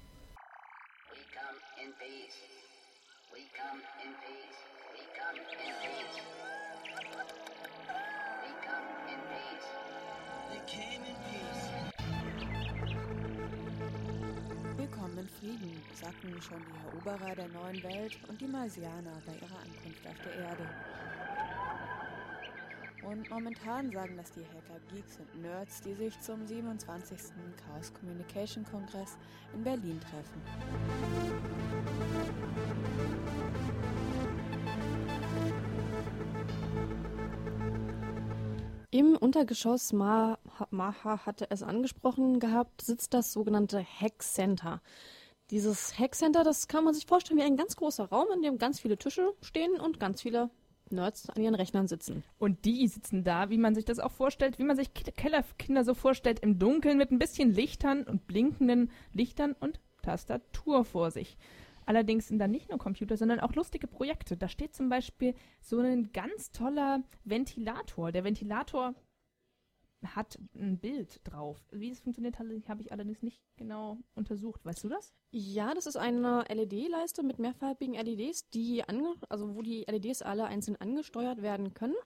[17.05, 20.69] Eroberer der neuen Welt und die Marsianer bei ihrer Ankunft auf der Erde.
[23.03, 27.19] Und momentan sagen das die Hacker, Geeks und Nerds, die sich zum 27.
[27.67, 29.17] Chaos Communication Kongress
[29.53, 30.43] in Berlin treffen.
[38.93, 40.39] Im Untergeschoss, Ma
[40.71, 44.81] Maha hatte es angesprochen gehabt, sitzt das sogenannte Hack Center.
[45.53, 48.57] Dieses Hack Center, das kann man sich vorstellen wie ein ganz großer Raum, in dem
[48.57, 50.49] ganz viele Tische stehen und ganz viele
[50.89, 52.25] Nerds an ihren Rechnern sitzen.
[52.39, 55.93] Und die sitzen da, wie man sich das auch vorstellt, wie man sich Kellerkinder so
[55.93, 61.37] vorstellt, im Dunkeln mit ein bisschen Lichtern und blinkenden Lichtern und Tastatur vor sich.
[61.85, 64.39] Allerdings sind da nicht nur Computer, sondern auch lustige Projekte.
[64.39, 68.11] Da steht zum Beispiel so ein ganz toller Ventilator.
[68.11, 68.95] Der Ventilator
[70.05, 71.59] hat ein Bild drauf.
[71.71, 74.65] Wie es funktioniert, habe ich allerdings nicht genau untersucht.
[74.65, 75.13] Weißt du das?
[75.31, 80.45] Ja, das ist eine LED-Leiste mit mehrfarbigen LEDs, die ange also wo die LEDs alle
[80.45, 81.97] einzeln angesteuert werden können.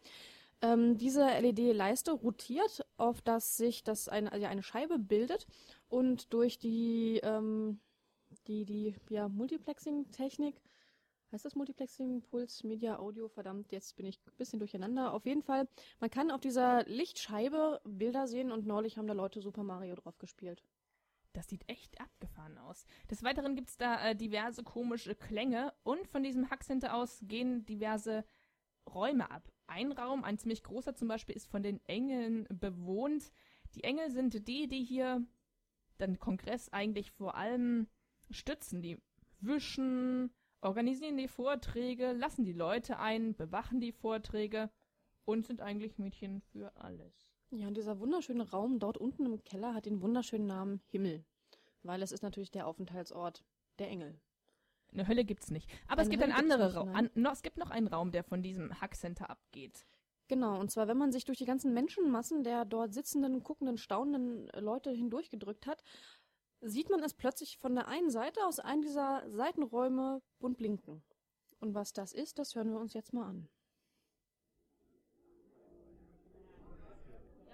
[0.62, 5.47] Ähm, diese LED-Leiste rotiert, auf dass sich das eine, also eine Scheibe bildet
[5.88, 7.80] und durch die ähm,
[8.47, 10.61] die, die ja, Multiplexing-Technik.
[11.33, 13.29] Heißt das Multiplexing, Puls, Media, Audio?
[13.29, 15.12] Verdammt, jetzt bin ich ein bisschen durcheinander.
[15.12, 15.68] Auf jeden Fall,
[15.99, 20.18] man kann auf dieser Lichtscheibe Bilder sehen und neulich haben da Leute Super Mario drauf
[20.18, 20.62] gespielt.
[21.33, 22.87] Das sieht echt abgefahren aus.
[23.11, 27.66] Des Weiteren gibt es da äh, diverse komische Klänge und von diesem Hackcenter aus gehen
[27.66, 28.24] diverse
[28.89, 29.51] Räume ab.
[29.66, 33.33] Ein Raum, ein ziemlich großer zum Beispiel, ist von den Engeln bewohnt.
[33.74, 35.27] Die Engel sind die, die hier
[35.99, 37.89] den Kongress eigentlich vor allem
[38.31, 38.99] stützen die,
[39.41, 44.70] wischen, organisieren die Vorträge, lassen die Leute ein, bewachen die Vorträge
[45.24, 47.28] und sind eigentlich Mädchen für alles.
[47.50, 51.24] Ja, und dieser wunderschöne Raum dort unten im Keller hat den wunderschönen Namen Himmel,
[51.82, 53.44] weil es ist natürlich der Aufenthaltsort
[53.78, 54.20] der Engel.
[54.92, 55.70] Eine Hölle gibt's nicht.
[55.86, 56.94] Aber Eine es gibt Hölle einen anderen Raum.
[56.94, 59.86] An, no, es gibt noch einen Raum, der von diesem Hackcenter abgeht.
[60.28, 64.48] Genau, und zwar, wenn man sich durch die ganzen Menschenmassen der dort sitzenden, guckenden, staunenden
[64.61, 65.84] Leute hindurchgedrückt hat,
[66.61, 71.02] sieht man es plötzlich von der einen Seite aus einem dieser Seitenräume bunt blinken.
[71.61, 73.48] Und was das ist, das hören wir uns jetzt mal an.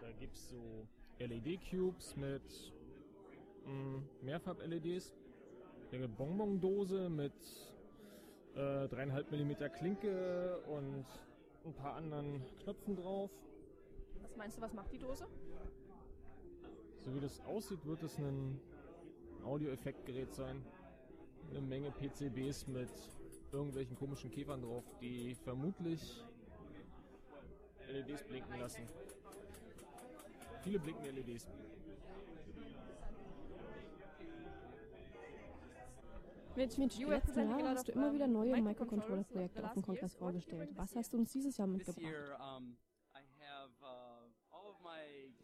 [0.00, 0.86] Da gibt es so
[1.18, 2.72] LED-Cubes mit
[3.64, 5.14] mm, Mehrfarb-LEDs.
[5.92, 7.34] Eine Bonbondose mit
[8.55, 11.05] äh, 3,5 mm Klinke und
[11.64, 13.30] ein paar anderen Knöpfen drauf.
[14.22, 15.26] Was meinst du, was macht die Dose?
[16.96, 18.61] So wie das aussieht, wird es ein
[19.45, 20.62] Audio-Effektgerät sein.
[21.51, 22.88] Eine Menge PCBs mit
[23.53, 26.24] irgendwelchen komischen Käfern drauf, die vermutlich
[27.88, 28.82] LEDs blinken lassen.
[30.62, 31.47] Viele blinkende LEDs.
[36.55, 40.70] Mit, mit letzten Jahr hast du immer wieder neue Microcontroller-Projekte auf dem Kongress vorgestellt.
[40.74, 42.12] Was hast du uns dieses Jahr mitgebracht?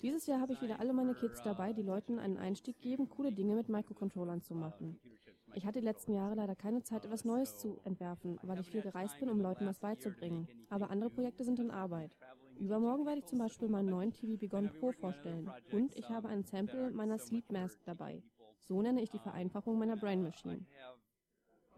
[0.00, 3.32] Dieses Jahr habe ich wieder alle meine Kids dabei, die Leuten einen Einstieg geben, coole
[3.32, 5.00] Dinge mit Microcontrollern zu machen.
[5.54, 8.82] Ich hatte die letzten Jahre leider keine Zeit, etwas Neues zu entwerfen, weil ich viel
[8.82, 10.46] gereist bin, um Leuten was beizubringen.
[10.70, 12.16] Aber andere Projekte sind in Arbeit.
[12.60, 15.50] Übermorgen werde ich zum Beispiel meinen neuen TV Begon Pro vorstellen.
[15.72, 18.22] Und ich habe ein Sample meiner Sleep Mask dabei.
[18.60, 20.66] So nenne ich die Vereinfachung meiner Brain Machine.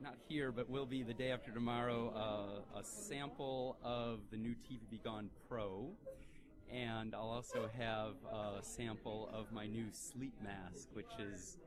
[0.03, 4.55] not here, but will be the day after tomorrow, uh, a sample of the new
[4.67, 5.93] TV Be Gone Pro.
[6.73, 11.59] And I'll also have a sample of my new sleep mask, which is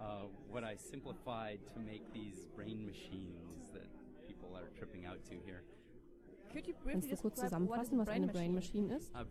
[0.00, 3.88] uh, what I simplified to make these brain machines that
[4.26, 5.62] people are tripping out to here.
[6.84, 9.14] Kannst du kurz zusammenfassen, was eine Brain Machine ist?
[9.14, 9.24] Eine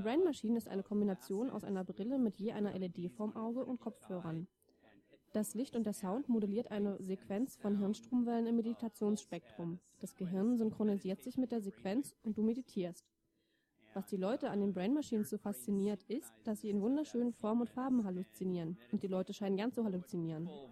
[0.00, 3.78] Brain Machine ist eine Kombination aus einer Brille mit je einer LED vorm Auge und
[3.78, 4.48] Kopfhörern.
[5.34, 9.80] Das Licht und der Sound modelliert eine Sequenz von Hirnstromwellen im Meditationsspektrum.
[10.00, 13.06] Das Gehirn synchronisiert sich mit der Sequenz und du meditierst.
[13.98, 17.62] Was die Leute an den Brain Machines so fasziniert, ist, dass sie in wunderschönen Formen
[17.62, 18.78] und Farben halluzinieren.
[18.92, 20.46] Und die Leute scheinen gern zu halluzinieren.
[20.46, 20.68] Uh.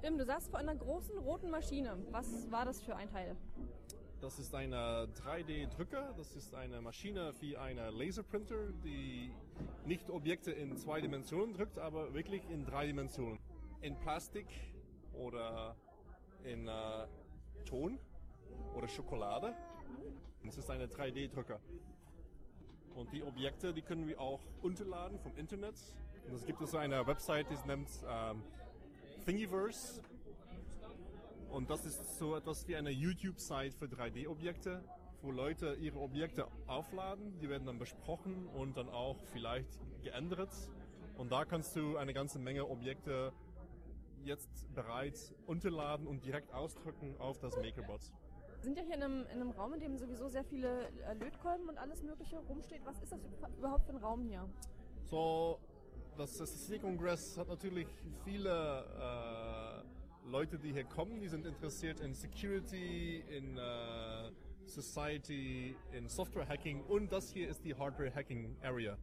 [0.00, 1.98] Bim, du saßt vor einer großen roten Maschine.
[2.10, 3.36] Was war das für ein Teil?
[4.22, 9.32] Das ist ein 3D-Drucker, das ist eine Maschine wie eine Laserprinter, die
[9.86, 13.38] nicht Objekte in zwei Dimensionen drückt, aber wirklich in drei Dimensionen.
[13.80, 14.46] In Plastik
[15.12, 15.76] oder
[16.44, 17.06] in äh,
[17.64, 17.98] Ton
[18.74, 19.54] oder Schokolade.
[20.46, 21.60] Es ist eine 3D-Drucker.
[22.94, 25.74] Und die Objekte, die können wir auch unterladen vom Internet.
[26.28, 28.42] Und es gibt so eine Website, die nennt ähm,
[29.24, 30.02] Thingiverse.
[31.50, 34.82] Und das ist so etwas wie eine YouTube-Site für 3D-Objekte,
[35.22, 40.50] wo Leute ihre Objekte aufladen, die werden dann besprochen und dann auch vielleicht geändert.
[41.16, 43.32] Und da kannst du eine ganze Menge Objekte
[44.24, 48.00] jetzt bereits unterladen und direkt ausdrücken auf das MakerBot.
[48.56, 51.14] Wir sind ja hier in einem, in einem Raum, in dem sowieso sehr viele äh,
[51.14, 52.80] Lötkolben und alles Mögliche rumsteht.
[52.84, 53.20] Was ist das
[53.58, 54.48] überhaupt für ein Raum hier?
[55.04, 55.58] So,
[56.16, 57.88] das SSC-Kongress hat natürlich
[58.24, 58.84] viele
[60.24, 64.30] äh, Leute, die hier kommen, die sind interessiert in Security, in äh,
[64.66, 68.96] Society, in Software Hacking und das hier ist die Hardware Hacking Area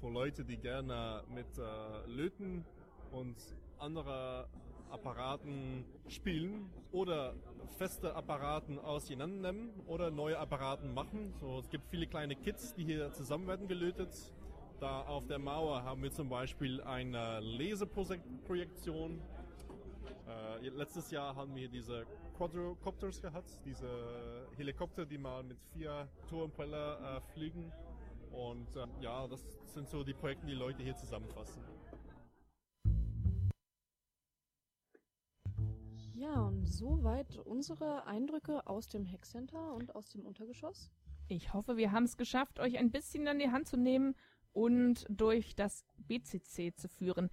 [0.00, 2.64] für Leute, die gerne mit äh, Löten
[3.12, 3.36] und
[3.78, 4.48] andere
[4.90, 7.34] Apparaten spielen oder
[7.76, 11.34] feste Apparaten auseinandernehmen oder neue Apparaten machen.
[11.40, 14.10] So, es gibt viele kleine Kits, die hier zusammen werden gelötet.
[14.80, 19.20] Da auf der Mauer haben wir zum Beispiel eine Laserprojektion.
[20.26, 22.04] Äh, letztes Jahr haben wir diese
[22.36, 27.72] Quadrocopters gehabt, diese Helikopter, die mal mit vier Turmpropeller äh, fliegen.
[28.32, 31.62] Und äh, ja, das sind so die Projekte, die Leute hier zusammenfassen.
[36.14, 40.90] Ja, und soweit unsere Eindrücke aus dem Hackcenter und aus dem Untergeschoss.
[41.28, 44.16] Ich hoffe, wir haben es geschafft, euch ein bisschen an die Hand zu nehmen
[44.52, 47.28] und durch das BCC zu führen.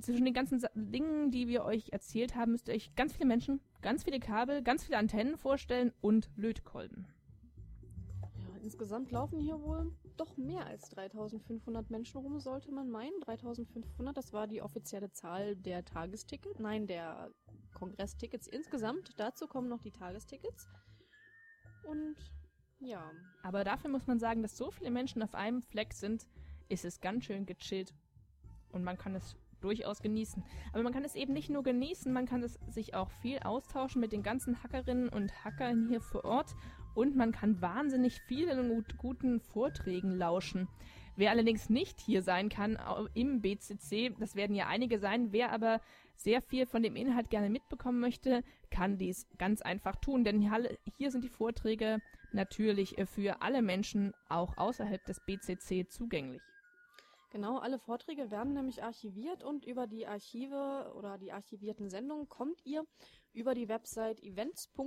[0.00, 3.60] Zwischen den ganzen Dingen, die wir euch erzählt haben, müsst ihr euch ganz viele Menschen,
[3.82, 7.06] ganz viele Kabel, ganz viele Antennen vorstellen und Lötkolben.
[8.22, 13.20] Ja, insgesamt laufen hier wohl doch mehr als 3500 Menschen rum, sollte man meinen.
[13.20, 17.30] 3500, das war die offizielle Zahl der Tagestickets, nein, der
[17.74, 19.12] Kongresstickets insgesamt.
[19.18, 20.68] Dazu kommen noch die Tagestickets.
[21.84, 22.16] Und
[22.80, 23.10] ja.
[23.42, 26.26] Aber dafür muss man sagen, dass so viele Menschen auf einem Fleck sind,
[26.68, 27.94] ist es ganz schön gechillt.
[28.72, 30.42] Und man kann es durchaus genießen.
[30.72, 34.00] Aber man kann es eben nicht nur genießen, man kann es sich auch viel austauschen
[34.00, 36.54] mit den ganzen Hackerinnen und Hackern hier vor Ort
[36.94, 40.68] und man kann wahnsinnig vielen gut, guten Vorträgen lauschen.
[41.16, 42.78] Wer allerdings nicht hier sein kann
[43.14, 45.80] im BCC, das werden ja einige sein, wer aber
[46.14, 50.40] sehr viel von dem Inhalt gerne mitbekommen möchte, kann dies ganz einfach tun, denn
[50.98, 52.00] hier sind die Vorträge
[52.32, 56.42] natürlich für alle Menschen auch außerhalb des BCC zugänglich.
[57.30, 62.64] Genau, alle Vorträge werden nämlich archiviert und über die Archive oder die archivierten Sendungen kommt
[62.64, 62.86] ihr
[63.32, 64.86] über die Website events.ccc.de.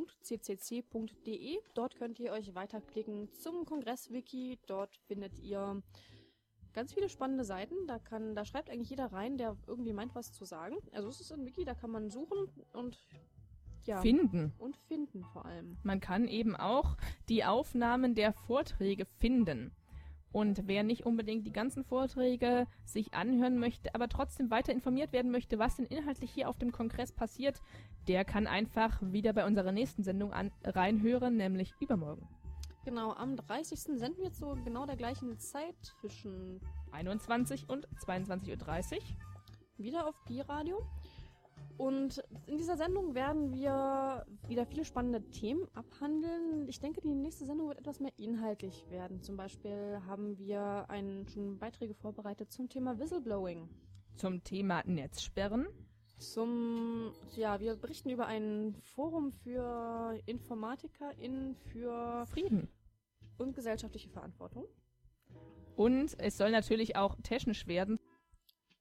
[1.73, 4.57] Dort könnt ihr euch weiterklicken zum Kongresswiki.
[4.67, 5.83] Dort findet ihr
[6.73, 7.75] ganz viele spannende Seiten.
[7.87, 10.77] Da kann, da schreibt eigentlich jeder rein, der irgendwie meint, was zu sagen.
[10.93, 12.97] Also es ist ein Wiki, da kann man suchen und
[13.85, 14.53] ja, finden.
[14.57, 15.77] Und finden vor allem.
[15.83, 19.71] Man kann eben auch die Aufnahmen der Vorträge finden.
[20.31, 25.31] Und wer nicht unbedingt die ganzen Vorträge sich anhören möchte, aber trotzdem weiter informiert werden
[25.31, 27.61] möchte, was denn inhaltlich hier auf dem Kongress passiert,
[28.07, 32.27] der kann einfach wieder bei unserer nächsten Sendung an, reinhören, nämlich übermorgen.
[32.85, 33.79] Genau, am 30.
[33.99, 36.61] senden wir zu genau der gleichen Zeit zwischen
[36.91, 39.01] 21 und 22.30 Uhr.
[39.77, 40.85] Wieder auf Pi-Radio.
[41.79, 46.67] Und in dieser Sendung werden wir wieder viele spannende Themen abhandeln.
[46.67, 49.23] Ich denke, die nächste Sendung wird etwas mehr inhaltlich werden.
[49.23, 53.69] Zum Beispiel haben wir einen, schon Beiträge vorbereitet zum Thema Whistleblowing.
[54.17, 55.67] Zum Thema Netzsperren.
[56.17, 62.67] Zum, ja, wir berichten über ein Forum für InformatikerInnen für Frieden
[63.37, 64.65] und gesellschaftliche Verantwortung.
[65.77, 67.98] Und es soll natürlich auch technisch werden.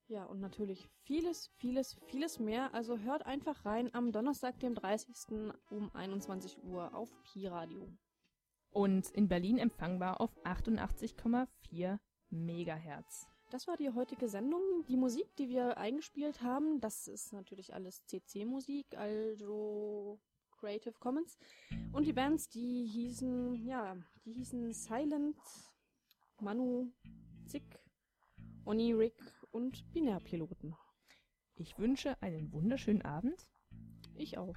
[0.09, 2.73] Ja, und natürlich vieles, vieles, vieles mehr.
[2.73, 5.15] Also hört einfach rein am Donnerstag, dem 30.
[5.71, 7.87] um 21 Uhr auf Pi Radio.
[8.71, 11.99] Und in Berlin empfangbar auf 88,4
[12.31, 13.27] Megahertz.
[13.51, 14.63] Das war die heutige Sendung.
[14.89, 20.19] Die Musik, die wir eingespielt haben, das ist natürlich alles CC-Musik, also
[20.59, 21.37] Creative Commons.
[21.93, 25.37] Und die Bands, die hießen, ja, die hießen Silent,
[26.41, 26.93] Manu,
[27.47, 27.79] Zick,
[28.65, 30.75] Oni Rick und Binärpiloten.
[31.55, 33.49] Ich wünsche einen wunderschönen Abend.
[34.15, 34.57] Ich auch.